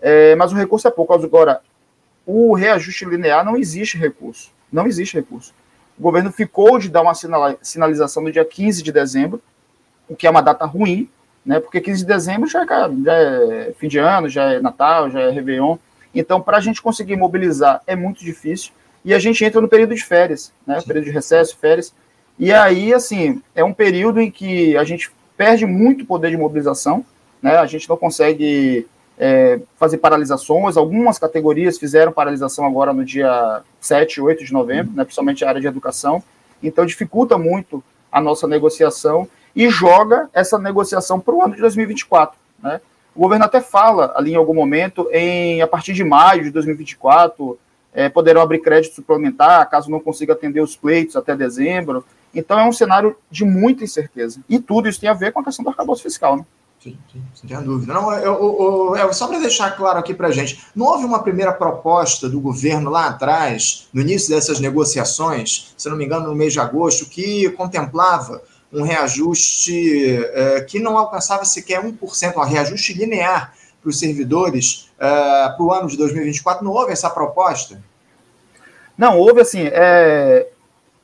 é, 0.00 0.34
mas 0.36 0.52
o 0.52 0.56
recurso 0.56 0.86
é 0.86 0.90
pouco. 0.90 1.12
Agora, 1.12 1.60
o 2.24 2.54
reajuste 2.54 3.04
linear 3.04 3.44
não 3.44 3.56
existe 3.56 3.98
recurso, 3.98 4.52
não 4.70 4.86
existe 4.86 5.14
recurso. 5.14 5.52
O 5.98 6.02
governo 6.02 6.30
ficou 6.32 6.78
de 6.78 6.88
dar 6.88 7.02
uma 7.02 7.14
sinalização 7.60 8.22
no 8.22 8.32
dia 8.32 8.44
15 8.44 8.82
de 8.82 8.92
dezembro, 8.92 9.42
o 10.08 10.16
que 10.16 10.26
é 10.26 10.30
uma 10.30 10.40
data 10.40 10.64
ruim, 10.64 11.10
né? 11.44 11.60
Porque 11.60 11.80
15 11.80 12.00
de 12.00 12.06
dezembro 12.06 12.48
já 12.48 12.62
é, 12.62 12.66
já 12.66 13.14
é 13.14 13.72
fim 13.78 13.88
de 13.88 13.98
ano, 13.98 14.28
já 14.28 14.52
é 14.52 14.60
Natal, 14.60 15.10
já 15.10 15.20
é 15.20 15.30
Réveillon. 15.30 15.76
Então, 16.14 16.40
para 16.40 16.58
a 16.58 16.60
gente 16.60 16.82
conseguir 16.82 17.16
mobilizar 17.16 17.82
é 17.86 17.96
muito 17.96 18.24
difícil. 18.24 18.72
E 19.04 19.12
a 19.12 19.18
gente 19.18 19.44
entra 19.44 19.60
no 19.60 19.68
período 19.68 19.94
de 19.94 20.04
férias, 20.04 20.52
né? 20.66 20.80
Período 20.86 21.04
de 21.04 21.10
recesso, 21.10 21.56
férias. 21.56 21.92
E 22.38 22.52
aí, 22.52 22.94
assim, 22.94 23.42
é 23.54 23.64
um 23.64 23.72
período 23.72 24.20
em 24.20 24.30
que 24.30 24.76
a 24.76 24.84
gente 24.84 25.10
perde 25.36 25.66
muito 25.66 26.04
poder 26.04 26.30
de 26.30 26.36
mobilização, 26.36 27.04
né? 27.42 27.56
A 27.56 27.66
gente 27.66 27.88
não 27.88 27.96
consegue 27.96 28.86
é, 29.18 29.60
fazer 29.76 29.98
paralisações. 29.98 30.76
Algumas 30.76 31.18
categorias 31.18 31.78
fizeram 31.78 32.12
paralisação 32.12 32.64
agora 32.64 32.92
no 32.92 33.04
dia 33.04 33.62
7, 33.80 34.20
8 34.20 34.44
de 34.44 34.52
novembro, 34.52 34.92
né? 34.94 35.04
principalmente 35.04 35.44
a 35.44 35.48
área 35.48 35.60
de 35.60 35.66
educação. 35.66 36.22
Então, 36.62 36.86
dificulta 36.86 37.36
muito 37.36 37.82
a 38.10 38.20
nossa 38.20 38.46
negociação 38.46 39.28
e 39.54 39.68
joga 39.68 40.28
essa 40.32 40.58
negociação 40.58 41.20
para 41.20 41.34
o 41.34 41.42
ano 41.42 41.54
de 41.54 41.60
2024. 41.60 42.38
Né? 42.62 42.80
O 43.14 43.20
governo 43.20 43.44
até 43.44 43.60
fala 43.60 44.12
ali 44.16 44.32
em 44.32 44.36
algum 44.36 44.54
momento, 44.54 45.08
em 45.12 45.60
a 45.60 45.66
partir 45.66 45.92
de 45.92 46.02
maio 46.02 46.44
de 46.44 46.50
2024, 46.50 47.58
é, 47.92 48.08
poderão 48.08 48.40
abrir 48.40 48.60
crédito 48.60 48.94
suplementar, 48.94 49.68
caso 49.68 49.90
não 49.90 50.00
consiga 50.00 50.32
atender 50.32 50.60
os 50.60 50.74
pleitos 50.74 51.16
até 51.16 51.36
dezembro. 51.36 52.04
Então 52.34 52.58
é 52.58 52.64
um 52.64 52.72
cenário 52.72 53.14
de 53.30 53.44
muita 53.44 53.84
incerteza. 53.84 54.40
E 54.48 54.58
tudo 54.58 54.88
isso 54.88 55.00
tem 55.00 55.10
a 55.10 55.14
ver 55.14 55.32
com 55.32 55.40
a 55.40 55.44
questão 55.44 55.62
do 55.62 55.68
arcabouço 55.68 56.02
fiscal. 56.02 56.36
Né? 56.36 56.44
Sim, 56.82 56.98
sim, 57.12 57.22
sem 57.46 57.62
dúvida. 57.62 57.94
Não, 57.94 58.12
eu, 58.14 58.34
eu, 58.34 58.96
eu, 58.96 59.12
só 59.12 59.28
para 59.28 59.38
deixar 59.38 59.70
claro 59.76 59.98
aqui 59.98 60.12
para 60.12 60.32
gente, 60.32 60.66
não 60.74 60.86
houve 60.86 61.04
uma 61.04 61.22
primeira 61.22 61.52
proposta 61.52 62.28
do 62.28 62.40
governo 62.40 62.90
lá 62.90 63.06
atrás, 63.06 63.88
no 63.92 64.00
início 64.00 64.34
dessas 64.34 64.58
negociações, 64.58 65.74
se 65.76 65.88
não 65.88 65.96
me 65.96 66.04
engano, 66.04 66.26
no 66.26 66.34
mês 66.34 66.52
de 66.52 66.58
agosto, 66.58 67.06
que 67.06 67.48
contemplava 67.50 68.42
um 68.72 68.82
reajuste 68.82 70.24
é, 70.32 70.60
que 70.62 70.78
não 70.78 70.96
alcançava 70.96 71.44
sequer 71.44 71.82
1%, 71.82 72.36
um 72.36 72.40
reajuste 72.40 72.94
linear 72.94 73.54
para 73.80 73.90
os 73.90 73.98
servidores 73.98 74.90
uh, 74.96 75.56
para 75.56 75.62
o 75.62 75.72
ano 75.72 75.88
de 75.88 75.96
2024? 75.96 76.64
Não 76.64 76.72
houve 76.72 76.92
essa 76.92 77.10
proposta? 77.10 77.82
Não, 78.96 79.18
houve 79.18 79.40
assim, 79.40 79.68
é, 79.72 80.48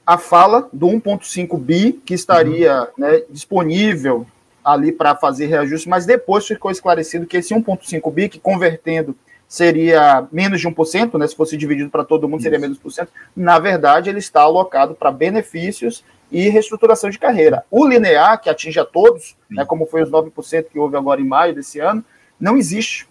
a 0.07 0.16
fala 0.16 0.68
do 0.72 0.87
1,5 0.87 1.59
bi 1.59 1.92
que 1.92 2.14
estaria 2.14 2.83
uhum. 2.83 2.88
né, 2.96 3.22
disponível 3.28 4.26
ali 4.64 4.92
para 4.92 5.14
fazer 5.14 5.46
reajuste, 5.46 5.88
mas 5.88 6.07
depois 6.07 6.46
ficou 6.46 6.70
esclarecido 6.70 7.26
que 7.26 7.37
esse 7.37 7.54
1,5 7.54 8.12
bi, 8.12 8.28
que 8.28 8.38
convertendo 8.38 9.16
seria 9.46 10.26
menos 10.31 10.61
de 10.61 10.68
1%, 10.68 11.18
né, 11.18 11.26
se 11.26 11.35
fosse 11.35 11.57
dividido 11.57 11.88
para 11.88 12.04
todo 12.04 12.28
mundo, 12.28 12.42
seria 12.42 12.59
menos 12.59 12.78
de 12.78 12.85
1%, 12.85 13.09
na 13.35 13.59
verdade 13.59 14.11
ele 14.11 14.18
está 14.18 14.42
alocado 14.42 14.94
para 14.94 15.11
benefícios 15.11 16.04
e 16.31 16.49
reestruturação 16.49 17.11
de 17.11 17.19
carreira. 17.19 17.64
O 17.71 17.87
linear, 17.87 18.41
que 18.41 18.51
atinge 18.51 18.79
a 18.79 18.85
todos, 18.85 19.37
né, 19.51 19.64
como 19.64 19.87
foi 19.87 20.03
os 20.03 20.11
9% 20.11 20.67
que 20.71 20.79
houve 20.79 20.97
agora 20.97 21.21
em 21.21 21.27
maio 21.27 21.55
desse 21.55 21.81
ano, 21.81 22.05
não 22.38 22.57
existe. 22.57 23.09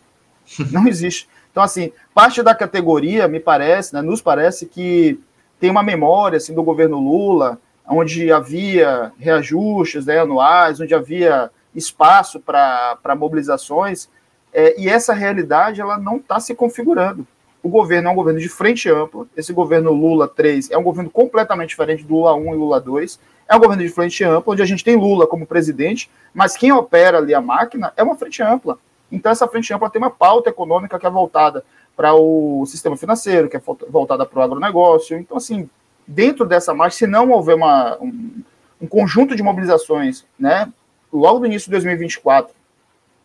Não 0.71 0.88
existe. 0.88 1.27
Então, 1.51 1.62
assim, 1.62 1.91
parte 2.13 2.41
da 2.41 2.56
categoria, 2.56 3.27
me 3.27 3.38
parece, 3.38 3.93
né, 3.93 4.01
nos 4.01 4.21
parece 4.21 4.65
que 4.65 5.19
tem 5.60 5.69
uma 5.69 5.84
memória 5.84 6.38
assim, 6.38 6.53
do 6.53 6.63
governo 6.63 6.99
Lula, 6.99 7.60
onde 7.86 8.32
havia 8.32 9.12
reajustes 9.19 10.06
né, 10.06 10.19
anuais, 10.19 10.80
onde 10.80 10.93
havia 10.95 11.49
espaço 11.75 12.39
para 12.39 13.15
mobilizações, 13.17 14.08
é, 14.53 14.80
e 14.80 14.88
essa 14.88 15.13
realidade 15.13 15.82
ela 15.82 15.97
não 15.97 16.17
está 16.17 16.39
se 16.39 16.56
configurando. 16.56 17.27
O 17.67 17.69
governo 17.69 18.08
é 18.08 18.12
um 18.13 18.15
governo 18.15 18.39
de 18.39 18.47
frente 18.47 18.89
ampla, 18.89 19.27
esse 19.36 19.51
governo 19.51 19.91
Lula 19.91 20.25
3 20.25 20.71
é 20.71 20.77
um 20.77 20.84
governo 20.84 21.10
completamente 21.10 21.71
diferente 21.71 22.01
do 22.01 22.13
Lula 22.13 22.34
1 22.34 22.53
e 22.53 22.58
Lula 22.58 22.80
2, 22.80 23.19
é 23.45 23.53
um 23.53 23.60
governo 23.60 23.84
de 23.84 23.89
frente 23.89 24.23
ampla, 24.23 24.53
onde 24.53 24.62
a 24.62 24.65
gente 24.65 24.86
tem 24.86 24.95
Lula 24.95 25.27
como 25.27 25.45
presidente, 25.45 26.10
mas 26.34 26.56
quem 26.56 26.71
opera 26.71 27.17
ali 27.17 27.34
a 27.34 27.41
máquina 27.41 27.91
é 27.97 28.01
uma 28.01 28.15
frente 28.15 28.41
ampla. 28.41 28.80
Então, 29.12 29.30
essa 29.30 29.49
frente 29.49 29.73
ampla 29.73 29.89
tem 29.89 30.01
uma 30.01 30.10
pauta 30.10 30.49
econômica 30.49 30.97
que 30.97 31.06
é 31.06 31.10
voltada 31.10 31.62
para 31.93 32.13
o 32.13 32.65
sistema 32.65 32.95
financeiro, 32.95 33.49
que 33.49 33.58
é 33.58 33.62
voltada 33.89 34.25
para 34.25 34.39
o 34.39 34.41
agronegócio. 34.41 35.17
Então, 35.17 35.36
assim, 35.36 35.69
dentro 36.08 36.45
dessa 36.45 36.73
marcha, 36.73 36.99
se 36.99 37.06
não 37.06 37.32
houver 37.32 37.58
uma, 37.58 37.97
um, 37.99 38.43
um 38.80 38.88
conjunto 38.88 39.36
de 39.36 39.43
mobilizações, 39.43 40.25
né, 40.39 40.71
logo 41.12 41.39
no 41.39 41.47
início 41.47 41.65
de 41.65 41.71
2024, 41.71 42.56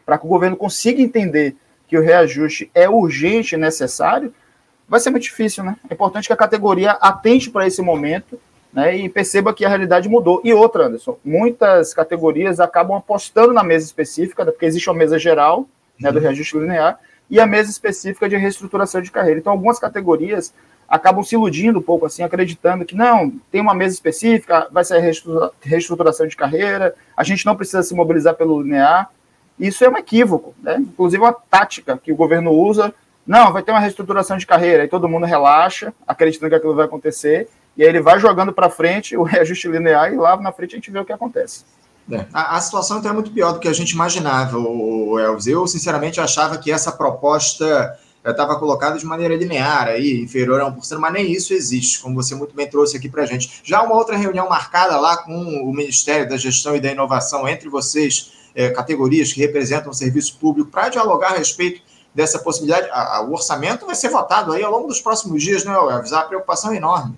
para 0.05 0.19
que 0.19 0.27
o 0.27 0.29
governo 0.29 0.57
consiga 0.57 1.01
entender 1.01 1.55
que 1.93 1.99
o 1.99 2.01
reajuste 2.01 2.71
é 2.75 2.89
urgente 2.89 3.55
e 3.55 3.59
necessário, 3.59 4.33
vai 4.89 4.99
ser 4.99 5.11
muito 5.11 5.25
difícil, 5.25 5.63
né? 5.63 5.77
É 5.91 5.93
importante 5.93 6.27
que 6.27 6.33
a 6.33 6.37
categoria 6.37 6.93
atente 6.93 7.51
para 7.51 7.67
esse 7.67 7.83
momento 7.83 8.41
né, 8.73 8.97
e 8.97 9.11
perceba 9.11 9.53
que 9.53 9.63
a 9.63 9.69
realidade 9.69 10.09
mudou. 10.09 10.41
E 10.43 10.55
outra, 10.55 10.87
Anderson, 10.87 11.19
muitas 11.23 11.93
categorias 11.93 12.61
acabam 12.61 12.97
apostando 12.97 13.53
na 13.53 13.63
mesa 13.63 13.85
específica, 13.85 14.43
porque 14.43 14.65
existe 14.65 14.89
uma 14.89 14.97
mesa 14.97 15.19
geral 15.19 15.69
né, 16.01 16.11
do 16.11 16.17
uhum. 16.17 16.23
reajuste 16.23 16.57
linear 16.57 16.99
e 17.29 17.39
a 17.39 17.47
mesa 17.47 17.71
específica 17.71 18.27
de 18.27 18.37
reestruturação 18.37 19.03
de 19.03 19.11
carreira. 19.11 19.39
Então, 19.39 19.53
algumas 19.53 19.79
categorias 19.79 20.55
acabam 20.89 21.23
se 21.23 21.35
iludindo 21.35 21.79
um 21.79 21.83
pouco, 21.83 22.07
assim, 22.07 22.23
acreditando 22.23 22.87
que 22.87 22.97
não, 22.97 23.35
tem 23.51 23.61
uma 23.61 23.75
mesa 23.75 23.95
específica, 23.95 24.67
vai 24.73 24.83
ser 24.83 24.99
reestruturação 25.61 26.27
de 26.27 26.37
carreira, 26.37 26.95
a 27.15 27.23
gente 27.23 27.45
não 27.45 27.55
precisa 27.55 27.83
se 27.83 27.95
mobilizar 27.95 28.35
pelo 28.35 28.63
linear. 28.63 29.11
Isso 29.63 29.85
é 29.85 29.89
um 29.89 29.97
equívoco, 29.97 30.55
né? 30.61 30.77
inclusive 30.81 31.23
uma 31.23 31.33
tática 31.33 31.97
que 31.97 32.13
o 32.13 32.17
governo 32.17 32.51
usa. 32.51 32.93
Não, 33.25 33.53
vai 33.53 33.63
ter 33.63 33.71
uma 33.71 33.79
reestruturação 33.79 34.37
de 34.37 34.45
carreira, 34.45 34.83
aí 34.83 34.89
todo 34.89 35.09
mundo 35.09 35.25
relaxa, 35.25 35.95
acreditando 36.05 36.51
que 36.51 36.57
aquilo 36.57 36.75
vai 36.75 36.87
acontecer, 36.87 37.49
e 37.77 37.85
aí 37.85 37.89
ele 37.89 38.01
vai 38.01 38.19
jogando 38.19 38.53
para 38.53 38.69
frente 38.69 39.17
o 39.17 39.23
reajuste 39.23 39.69
linear 39.69 40.13
e 40.13 40.17
lá 40.17 40.37
na 40.37 40.51
frente 40.51 40.75
a 40.75 40.79
gente 40.79 40.91
vê 40.91 40.99
o 40.99 41.05
que 41.05 41.13
acontece. 41.13 41.65
É, 42.11 42.27
a, 42.33 42.57
a, 42.57 42.61
situação 42.61 42.99
então 42.99 43.13
é 43.13 43.15
muito 43.15 43.31
pior 43.31 43.53
do 43.53 43.61
que 43.61 43.69
a 43.69 43.73
gente 43.73 43.93
imaginava, 43.93 44.59
o, 44.59 45.11
o 45.11 45.19
Elvis. 45.21 45.47
Eu, 45.47 45.65
sinceramente, 45.69 46.21
achava 46.21 46.59
que 46.59 46.73
essa 46.73 46.91
proposta 46.91 47.97
estava 48.25 48.59
colocada 48.59 48.99
de 48.99 49.07
maneira 49.07 49.37
linear, 49.37 49.87
aí, 49.87 50.21
inferior 50.21 50.61
a 50.61 50.71
1%, 50.71 50.99
mas 50.99 51.13
nem 51.13 51.31
isso 51.31 51.55
existe, 51.55 52.01
como 52.01 52.17
você 52.17 52.35
muito 52.35 52.55
bem 52.55 52.69
trouxe 52.69 52.97
aqui 52.97 53.09
para 53.09 53.23
a 53.23 53.27
gente. 53.27 53.61
Já 53.63 53.83
uma 53.83 53.95
outra 53.95 54.17
reunião 54.17 54.49
marcada 54.49 54.99
lá 54.99 55.17
com 55.17 55.33
o 55.33 55.73
Ministério 55.73 56.29
da 56.29 56.37
Gestão 56.37 56.75
e 56.75 56.81
da 56.81 56.91
Inovação, 56.91 57.49
entre 57.49 57.69
vocês, 57.69 58.33
é, 58.55 58.71
categorias 58.71 59.33
que 59.33 59.41
representam 59.41 59.91
o 59.91 59.95
serviço 59.95 60.39
público, 60.39 60.71
para 60.71 60.89
dialogar 60.89 61.33
a 61.33 61.39
respeito 61.39 61.83
dessa 62.15 62.39
possibilidade. 62.39 62.89
A, 62.91 63.19
a, 63.19 63.23
o 63.23 63.33
orçamento 63.33 63.87
vai 63.87 63.95
ser 63.95 64.09
votado 64.09 64.53
aí 64.53 64.63
ao 64.63 64.71
longo 64.71 64.89
dos 64.89 65.01
próximos 65.01 65.43
dias, 65.43 65.65
né, 65.65 65.73
Elvis? 65.73 66.13
A 66.13 66.23
preocupação 66.23 66.73
é 66.73 66.77
enorme. 66.77 67.17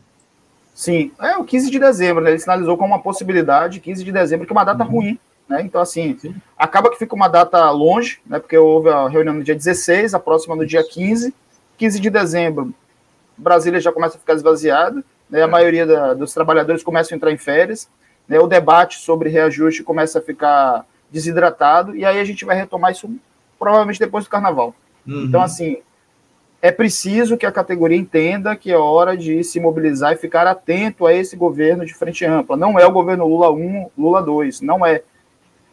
Sim, 0.74 1.12
é 1.20 1.36
o 1.36 1.44
15 1.44 1.70
de 1.70 1.78
dezembro, 1.78 2.22
né? 2.22 2.30
Ele 2.30 2.38
sinalizou 2.38 2.76
como 2.76 2.92
uma 2.92 3.02
possibilidade, 3.02 3.80
15 3.80 4.02
de 4.02 4.10
dezembro, 4.10 4.46
que 4.46 4.52
é 4.52 4.56
uma 4.56 4.64
data 4.64 4.82
uhum. 4.84 4.90
ruim, 4.90 5.18
né? 5.48 5.62
Então, 5.62 5.80
assim, 5.80 6.18
Sim. 6.18 6.34
acaba 6.58 6.90
que 6.90 6.98
fica 6.98 7.14
uma 7.14 7.28
data 7.28 7.70
longe, 7.70 8.20
né? 8.26 8.40
Porque 8.40 8.58
houve 8.58 8.88
a 8.88 9.08
reunião 9.08 9.34
no 9.34 9.44
dia 9.44 9.54
16, 9.54 10.14
a 10.14 10.18
próxima 10.18 10.56
no 10.56 10.66
dia 10.66 10.82
15. 10.82 11.32
15 11.76 12.00
de 12.00 12.10
dezembro, 12.10 12.74
Brasília 13.36 13.80
já 13.80 13.92
começa 13.92 14.16
a 14.16 14.20
ficar 14.20 14.34
esvaziada, 14.34 15.04
né? 15.30 15.42
A 15.42 15.44
é. 15.44 15.46
maioria 15.46 15.86
da, 15.86 16.14
dos 16.14 16.32
trabalhadores 16.32 16.82
começa 16.82 17.14
a 17.14 17.16
entrar 17.16 17.30
em 17.30 17.38
férias, 17.38 17.88
né? 18.26 18.40
O 18.40 18.46
debate 18.48 18.98
sobre 18.98 19.28
reajuste 19.28 19.84
começa 19.84 20.18
a 20.18 20.22
ficar 20.22 20.84
desidratado, 21.10 21.96
e 21.96 22.04
aí 22.04 22.18
a 22.18 22.24
gente 22.24 22.44
vai 22.44 22.56
retomar 22.56 22.92
isso 22.92 23.10
provavelmente 23.58 23.98
depois 23.98 24.24
do 24.24 24.30
carnaval. 24.30 24.74
Uhum. 25.06 25.24
Então, 25.24 25.42
assim, 25.42 25.78
é 26.60 26.72
preciso 26.72 27.36
que 27.36 27.44
a 27.44 27.52
categoria 27.52 27.96
entenda 27.96 28.56
que 28.56 28.72
é 28.72 28.76
hora 28.76 29.16
de 29.16 29.44
se 29.44 29.60
mobilizar 29.60 30.12
e 30.12 30.16
ficar 30.16 30.46
atento 30.46 31.06
a 31.06 31.12
esse 31.12 31.36
governo 31.36 31.84
de 31.84 31.92
frente 31.92 32.24
ampla. 32.24 32.56
Não 32.56 32.78
é 32.78 32.86
o 32.86 32.90
governo 32.90 33.28
Lula 33.28 33.52
1, 33.52 33.90
Lula 33.98 34.22
2, 34.22 34.62
não 34.62 34.84
é. 34.84 35.02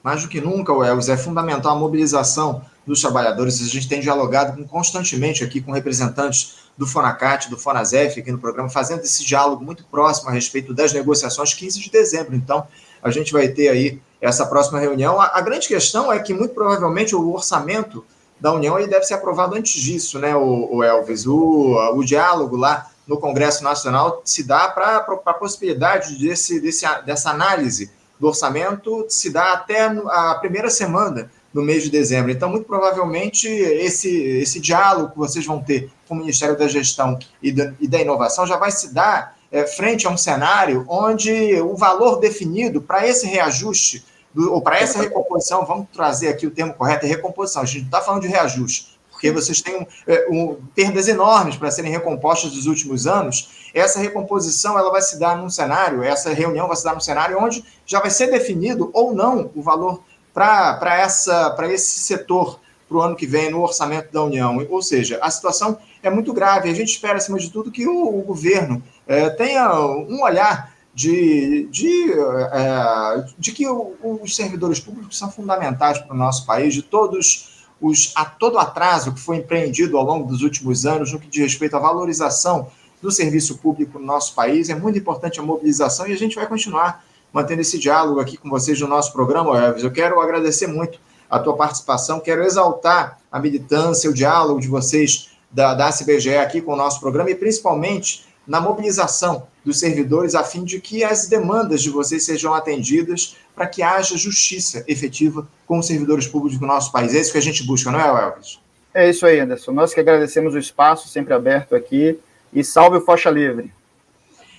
Mais 0.04 0.24
do 0.24 0.28
que 0.28 0.42
nunca, 0.42 0.74
Wells, 0.74 1.10
é 1.10 1.16
fundamental 1.16 1.78
a 1.78 1.80
mobilização 1.80 2.62
dos 2.86 3.00
trabalhadores. 3.00 3.62
A 3.62 3.68
gente 3.68 3.88
tem 3.88 4.02
dialogado 4.02 4.66
constantemente 4.66 5.44
aqui 5.44 5.62
com 5.62 5.72
representantes 5.72 6.62
do 6.78 6.86
Fonacat, 6.86 7.50
do 7.50 7.58
Fonazef, 7.58 8.20
aqui 8.20 8.32
no 8.32 8.40
programa, 8.40 8.70
fazendo 8.70 9.02
esse 9.02 9.24
diálogo 9.24 9.64
muito 9.64 9.86
próximo 9.86 10.30
a 10.30 10.34
respeito 10.34 10.74
das 10.74 10.92
negociações 10.92 11.54
15 11.54 11.80
de 11.80 11.90
dezembro. 11.90 12.36
Então, 12.36 12.68
a 13.02 13.10
gente 13.10 13.34
vai 13.34 13.48
ter 13.48 13.70
aí 13.70 14.02
essa 14.20 14.46
próxima 14.46 14.80
reunião. 14.80 15.20
A, 15.20 15.32
a 15.38 15.42
grande 15.42 15.68
questão 15.68 16.12
é 16.12 16.20
que, 16.20 16.34
muito 16.34 16.54
provavelmente, 16.54 17.16
o 17.16 17.34
orçamento 17.34 18.06
da 18.40 18.52
União 18.52 18.78
ele 18.78 18.88
deve 18.88 19.06
ser 19.06 19.14
aprovado 19.14 19.56
antes 19.56 19.80
disso, 19.80 20.18
né, 20.20 20.36
o, 20.36 20.76
o 20.76 20.84
Elvis? 20.84 21.28
O, 21.28 21.76
o 21.96 22.04
diálogo 22.04 22.56
lá 22.56 22.90
no 23.08 23.18
Congresso 23.18 23.64
Nacional 23.64 24.22
se 24.26 24.44
dá 24.44 24.68
para 24.68 24.98
a 24.98 25.34
possibilidade 25.34 26.18
desse, 26.18 26.60
desse, 26.60 26.86
dessa 27.06 27.30
análise 27.30 27.92
do 28.22 28.28
orçamento 28.28 29.08
se 29.10 29.32
dá 29.32 29.54
até 29.54 29.86
a 29.86 30.36
primeira 30.36 30.70
semana 30.70 31.32
no 31.52 31.64
mês 31.64 31.84
de 31.84 31.90
dezembro. 31.90 32.32
Então, 32.32 32.50
muito 32.50 32.66
provavelmente, 32.66 33.48
esse, 33.48 34.16
esse 34.16 34.60
diálogo 34.60 35.12
que 35.12 35.18
vocês 35.18 35.44
vão 35.46 35.62
ter 35.62 35.90
com 36.08 36.14
o 36.14 36.18
Ministério 36.18 36.56
da 36.56 36.68
Gestão 36.68 37.18
e 37.42 37.52
da, 37.52 37.74
e 37.80 37.88
da 37.88 38.00
Inovação 38.00 38.46
já 38.46 38.58
vai 38.58 38.72
se 38.72 38.94
dar 38.94 39.36
é, 39.52 39.68
frente 39.68 40.08
a 40.08 40.10
um 40.10 40.18
cenário 40.18 40.86
onde 40.88 41.62
o 41.62 41.76
valor 41.76 42.20
definido 42.20 42.82
para 42.82 43.06
esse 43.06 43.28
reajuste, 43.28 44.06
do, 44.34 44.54
ou 44.54 44.62
para 44.62 44.80
essa 44.80 45.00
recomposição, 45.00 45.66
vamos 45.66 45.88
trazer 45.92 46.30
aqui 46.30 46.48
o 46.48 46.52
termo 46.52 46.74
correto, 46.74 47.06
é 47.06 47.10
recomposição, 47.10 47.62
a 47.62 47.66
gente 47.66 47.82
não 47.82 47.86
está 47.88 48.02
falando 48.02 48.22
de 48.22 48.30
reajuste, 48.30 48.98
porque 49.12 49.30
vocês 49.32 49.62
têm 49.62 49.76
um, 49.76 49.86
é, 50.08 50.28
um, 50.32 50.56
perdas 50.74 51.08
enormes 51.08 51.58
para 51.58 51.70
serem 51.70 51.92
recompostas 51.92 52.52
dos 52.52 52.66
últimos 52.66 53.06
anos, 53.06 53.70
essa 53.74 54.00
recomposição 54.00 54.80
ela 54.80 54.90
vai 54.90 55.02
se 55.02 55.20
dar 55.20 55.38
num 55.38 55.50
cenário, 55.50 56.02
essa 56.02 56.34
reunião 56.34 56.68
vai 56.68 56.78
se 56.78 56.84
dar 56.84 56.94
num 56.94 57.02
cenário 57.02 57.38
onde 57.38 57.64
já 57.86 58.00
vai 58.00 58.10
ser 58.10 58.28
definido 58.28 58.90
ou 58.94 59.14
não 59.14 59.52
o 59.54 59.62
valor 59.62 60.02
para 60.34 61.04
esse 61.04 62.00
setor 62.00 62.60
para 62.92 62.98
o 62.98 63.02
ano 63.02 63.16
que 63.16 63.26
vem 63.26 63.50
no 63.50 63.62
orçamento 63.62 64.12
da 64.12 64.22
União. 64.22 64.68
Ou 64.70 64.82
seja, 64.82 65.18
a 65.22 65.32
situação 65.32 65.78
é 66.04 66.10
muito 66.10 66.34
grave. 66.34 66.70
A 66.70 66.74
gente 66.74 66.90
espera, 66.90 67.18
acima 67.18 67.40
de 67.40 67.50
tudo, 67.50 67.72
que 67.72 67.88
o, 67.88 68.20
o 68.20 68.22
governo 68.22 68.84
é, 69.12 69.30
tenha 69.30 69.74
um 69.76 70.22
olhar 70.24 70.72
de, 70.94 71.68
de, 71.72 72.12
é, 72.52 73.26
de 73.38 73.52
que 73.52 73.68
o, 73.68 73.96
os 74.22 74.36
servidores 74.36 74.80
públicos 74.80 75.18
são 75.18 75.32
fundamentais 75.32 76.00
para 76.00 76.14
o 76.14 76.18
nosso 76.18 76.46
país, 76.46 76.74
de 76.74 76.82
todos 76.82 77.66
os, 77.80 78.12
a 78.16 78.26
todo 78.26 78.60
atraso 78.60 79.14
que 79.14 79.20
foi 79.20 79.38
empreendido 79.38 79.98
ao 79.98 80.06
longo 80.06 80.28
dos 80.28 80.42
últimos 80.42 80.86
anos 80.86 81.12
no 81.12 81.20
que 81.20 81.28
diz 81.28 81.44
respeito 81.44 81.76
à 81.76 81.80
valorização 81.80 82.68
do 83.02 83.12
serviço 83.12 83.58
público 83.58 83.98
no 83.98 84.06
nosso 84.06 84.36
país. 84.36 84.70
É 84.70 84.76
muito 84.76 85.00
importante 85.00 85.40
a 85.40 85.44
mobilização 85.44 86.08
e 86.08 86.14
a 86.14 86.18
gente 86.18 86.36
vai 86.36 86.46
continuar 86.46 87.04
mantendo 87.34 87.62
esse 87.62 87.80
diálogo 87.80 88.20
aqui 88.20 88.38
com 88.38 88.50
vocês 88.50 88.80
no 88.80 88.88
nosso 88.88 89.12
programa, 89.12 89.58
Elvis. 89.58 89.84
Eu 89.84 89.92
quero 89.92 90.20
agradecer 90.20 90.68
muito 90.68 91.00
a 91.30 91.40
tua 91.40 91.56
participação, 91.56 92.20
quero 92.20 92.44
exaltar 92.44 93.20
a 93.32 93.40
militância, 93.40 94.10
o 94.10 94.14
diálogo 94.14 94.60
de 94.60 94.68
vocês 94.68 95.32
da, 95.50 95.74
da 95.74 95.90
CBGE 95.90 96.36
aqui 96.36 96.62
com 96.62 96.74
o 96.74 96.76
nosso 96.76 97.00
programa 97.00 97.32
e 97.32 97.36
principalmente 97.36 98.26
na 98.46 98.60
mobilização 98.60 99.48
dos 99.64 99.80
servidores 99.80 100.36
a 100.36 100.44
fim 100.44 100.64
de 100.64 100.80
que 100.80 101.04
as 101.04 101.28
demandas 101.28 101.82
de 101.82 101.90
vocês 101.90 102.26
sejam 102.26 102.54
atendidas 102.54 103.38
para 103.56 103.68
que 103.68 103.84
haja 103.84 104.18
justiça 104.18 104.84
efetiva 104.88 105.48
com 105.68 105.80
os 105.80 105.88
servidores 105.88 106.28
públicos 106.28 106.58
do 106.58 106.66
nosso 106.66 106.92
país. 106.92 107.14
É 107.14 107.20
isso 107.20 107.32
que 107.32 107.38
a 107.38 107.42
gente 107.42 107.64
busca, 107.64 107.92
não 107.92 108.00
é, 108.00 108.08
Elvis? 108.08 108.60
É 108.94 109.10
isso 109.10 109.26
aí, 109.26 109.40
Anderson. 109.40 109.72
Nós 109.72 109.94
que 109.94 110.00
agradecemos 110.00 110.54
o 110.54 110.60
espaço 110.60 111.08
sempre 111.08 111.34
aberto 111.34 111.76
aqui 111.76 112.20
e 112.54 112.64
salve 112.64 112.98
o 112.98 113.02
Focha 113.02 113.30
Livre. 113.30 113.72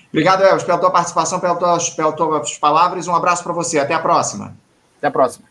Obrigado, 0.08 0.42
Elvis, 0.42 0.64
pela 0.64 0.78
tua 0.78 0.90
participação, 0.90 1.40
pelas 1.40 1.58
tuas, 1.58 1.90
pelas 1.90 2.14
tuas 2.14 2.58
palavras. 2.58 3.06
Um 3.06 3.14
abraço 3.14 3.42
para 3.42 3.52
você. 3.52 3.78
Até 3.78 3.94
a 3.94 3.98
próxima. 3.98 4.56
Até 4.98 5.08
a 5.08 5.10
próxima. 5.10 5.46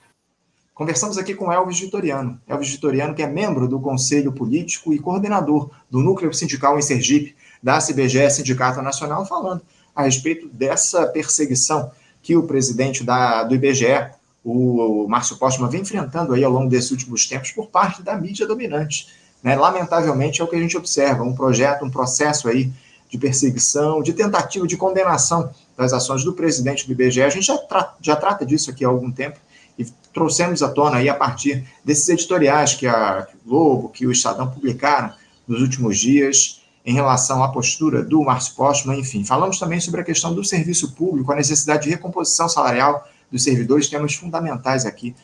Conversamos 0.73 1.17
aqui 1.17 1.35
com 1.35 1.51
Elvis 1.51 1.79
Vitoriano. 1.79 2.39
Elvis 2.47 2.71
Vitoriano, 2.71 3.13
que 3.13 3.21
é 3.21 3.27
membro 3.27 3.67
do 3.67 3.79
Conselho 3.79 4.31
Político 4.31 4.93
e 4.93 4.99
coordenador 4.99 5.69
do 5.89 5.99
Núcleo 5.99 6.33
Sindical 6.33 6.77
em 6.77 6.81
Sergipe, 6.81 7.35
da 7.61 7.79
CBGE, 7.79 8.29
Sindicato 8.29 8.81
Nacional, 8.81 9.25
falando 9.25 9.61
a 9.95 10.03
respeito 10.03 10.47
dessa 10.47 11.05
perseguição 11.07 11.91
que 12.21 12.35
o 12.35 12.43
presidente 12.43 13.03
da, 13.03 13.43
do 13.43 13.55
IBGE, 13.55 14.09
o 14.43 15.07
Márcio 15.07 15.37
Postman, 15.37 15.69
vem 15.69 15.81
enfrentando 15.81 16.33
aí 16.33 16.43
ao 16.43 16.51
longo 16.51 16.69
desses 16.69 16.91
últimos 16.91 17.27
tempos 17.27 17.51
por 17.51 17.67
parte 17.67 18.01
da 18.01 18.15
mídia 18.15 18.47
dominante. 18.47 19.07
Né? 19.43 19.55
Lamentavelmente 19.55 20.41
é 20.41 20.43
o 20.43 20.47
que 20.47 20.55
a 20.55 20.59
gente 20.59 20.77
observa, 20.77 21.23
um 21.23 21.35
projeto, 21.35 21.85
um 21.85 21.89
processo 21.89 22.47
aí 22.47 22.71
de 23.09 23.17
perseguição, 23.17 24.01
de 24.01 24.13
tentativa 24.13 24.65
de 24.65 24.77
condenação 24.77 25.51
das 25.75 25.93
ações 25.93 26.23
do 26.23 26.33
presidente 26.33 26.85
do 26.87 26.93
IBGE. 26.93 27.23
A 27.23 27.29
gente 27.29 27.45
já, 27.45 27.57
tra 27.57 27.93
já 28.01 28.15
trata 28.15 28.45
disso 28.45 28.71
aqui 28.71 28.85
há 28.85 28.87
algum 28.87 29.11
tempo 29.11 29.39
e 29.77 29.85
trouxemos 30.13 30.63
à 30.63 30.69
tona 30.69 30.97
aí 30.97 31.09
a 31.09 31.15
partir 31.15 31.67
desses 31.83 32.07
editoriais 32.07 32.73
que 32.73 32.87
a 32.87 33.27
Globo, 33.45 33.89
que 33.89 34.05
o 34.05 34.11
Estadão 34.11 34.49
publicaram 34.49 35.13
nos 35.47 35.61
últimos 35.61 35.97
dias 35.97 36.60
em 36.85 36.93
relação 36.93 37.43
à 37.43 37.49
postura 37.49 38.03
do 38.03 38.23
Márcio 38.23 38.55
Postman, 38.55 38.99
enfim. 38.99 39.23
Falamos 39.23 39.59
também 39.59 39.79
sobre 39.79 40.01
a 40.01 40.03
questão 40.03 40.33
do 40.33 40.43
serviço 40.43 40.91
público, 40.93 41.31
a 41.31 41.35
necessidade 41.35 41.83
de 41.83 41.89
recomposição 41.89 42.49
salarial 42.49 43.07
dos 43.31 43.43
servidores, 43.43 43.87
temas 43.87 44.13
fundamentais 44.15 44.85
aqui 44.85 45.15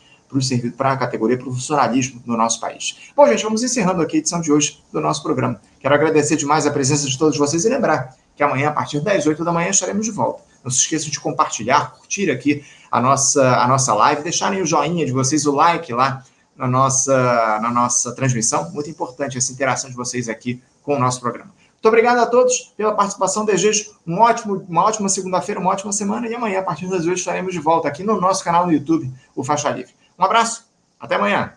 para 0.75 0.91
a 0.91 0.97
categoria, 0.97 1.37
para 1.37 1.47
o 1.47 1.53
funcionalismo 1.53 2.21
no 2.25 2.35
nosso 2.35 2.59
país. 2.59 3.11
Bom, 3.15 3.25
gente, 3.27 3.43
vamos 3.43 3.63
encerrando 3.63 4.01
aqui 4.01 4.17
a 4.17 4.19
edição 4.19 4.41
de 4.41 4.51
hoje 4.51 4.83
do 4.91 4.99
nosso 4.99 5.23
programa. 5.23 5.59
Quero 5.79 5.95
agradecer 5.95 6.35
demais 6.35 6.67
a 6.67 6.71
presença 6.71 7.07
de 7.07 7.17
todos 7.17 7.37
vocês 7.37 7.63
e 7.63 7.69
lembrar 7.69 8.15
que 8.35 8.43
amanhã, 8.43 8.69
a 8.69 8.71
partir 8.71 8.99
das 8.99 9.25
8 9.25 9.43
da 9.43 9.51
manhã, 9.51 9.69
estaremos 9.69 10.05
de 10.05 10.11
volta. 10.11 10.43
Não 10.63 10.69
se 10.69 10.79
esqueçam 10.79 11.09
de 11.09 11.19
compartilhar, 11.19 11.93
curtir 11.93 12.29
aqui 12.29 12.63
a 12.91 13.01
nossa, 13.01 13.57
a 13.57 13.67
nossa 13.67 13.93
live, 13.93 14.21
deixarem 14.21 14.61
o 14.61 14.65
joinha 14.65 15.05
de 15.05 15.11
vocês, 15.11 15.45
o 15.45 15.51
like 15.53 15.91
lá 15.93 16.23
na 16.55 16.67
nossa, 16.67 17.59
na 17.61 17.71
nossa 17.71 18.11
transmissão. 18.13 18.69
Muito 18.71 18.89
importante 18.89 19.37
essa 19.37 19.51
interação 19.51 19.89
de 19.89 19.95
vocês 19.95 20.27
aqui 20.27 20.61
com 20.87 20.95
o 20.95 20.99
nosso 20.99 21.19
programa. 21.19 21.51
Muito 21.73 21.87
obrigado 21.89 22.19
a 22.19 22.25
todos 22.25 22.73
pela 22.77 22.95
participação. 22.95 23.43
Desejo 23.43 23.91
um 24.07 24.21
ótimo, 24.21 24.65
uma 24.69 24.85
ótima 24.85 25.09
segunda-feira, 25.09 25.59
uma 25.59 25.69
ótima 25.69 25.91
semana. 25.91 26.25
E 26.29 26.33
amanhã, 26.33 26.59
a 26.59 26.63
partir 26.63 26.87
das 26.87 27.05
8, 27.05 27.17
estaremos 27.17 27.53
de 27.53 27.59
volta 27.59 27.89
aqui 27.89 28.03
no 28.03 28.21
nosso 28.21 28.41
canal 28.41 28.65
no 28.65 28.71
YouTube, 28.71 29.11
o 29.35 29.43
Faixa 29.43 29.69
Livre. 29.69 29.91
Um 30.17 30.23
abraço, 30.23 30.65
até 30.97 31.15
amanhã. 31.15 31.51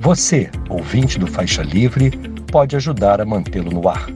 Você, 0.00 0.50
ouvinte 0.68 1.18
do 1.18 1.26
Faixa 1.26 1.62
Livre, 1.62 2.10
pode 2.52 2.76
ajudar 2.76 3.22
a 3.22 3.24
mantê-lo 3.24 3.70
no 3.70 3.88
ar. 3.88 4.06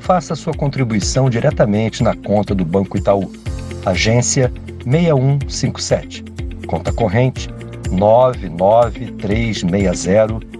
Faça 0.00 0.36
sua 0.36 0.52
contribuição 0.52 1.30
diretamente 1.30 2.02
na 2.02 2.14
conta 2.14 2.54
do 2.54 2.64
Banco 2.64 2.98
Itaú, 2.98 3.32
agência 3.86 4.52
6157, 4.84 6.24
conta 6.66 6.92
corrente 6.92 7.48
99360, 7.90 10.59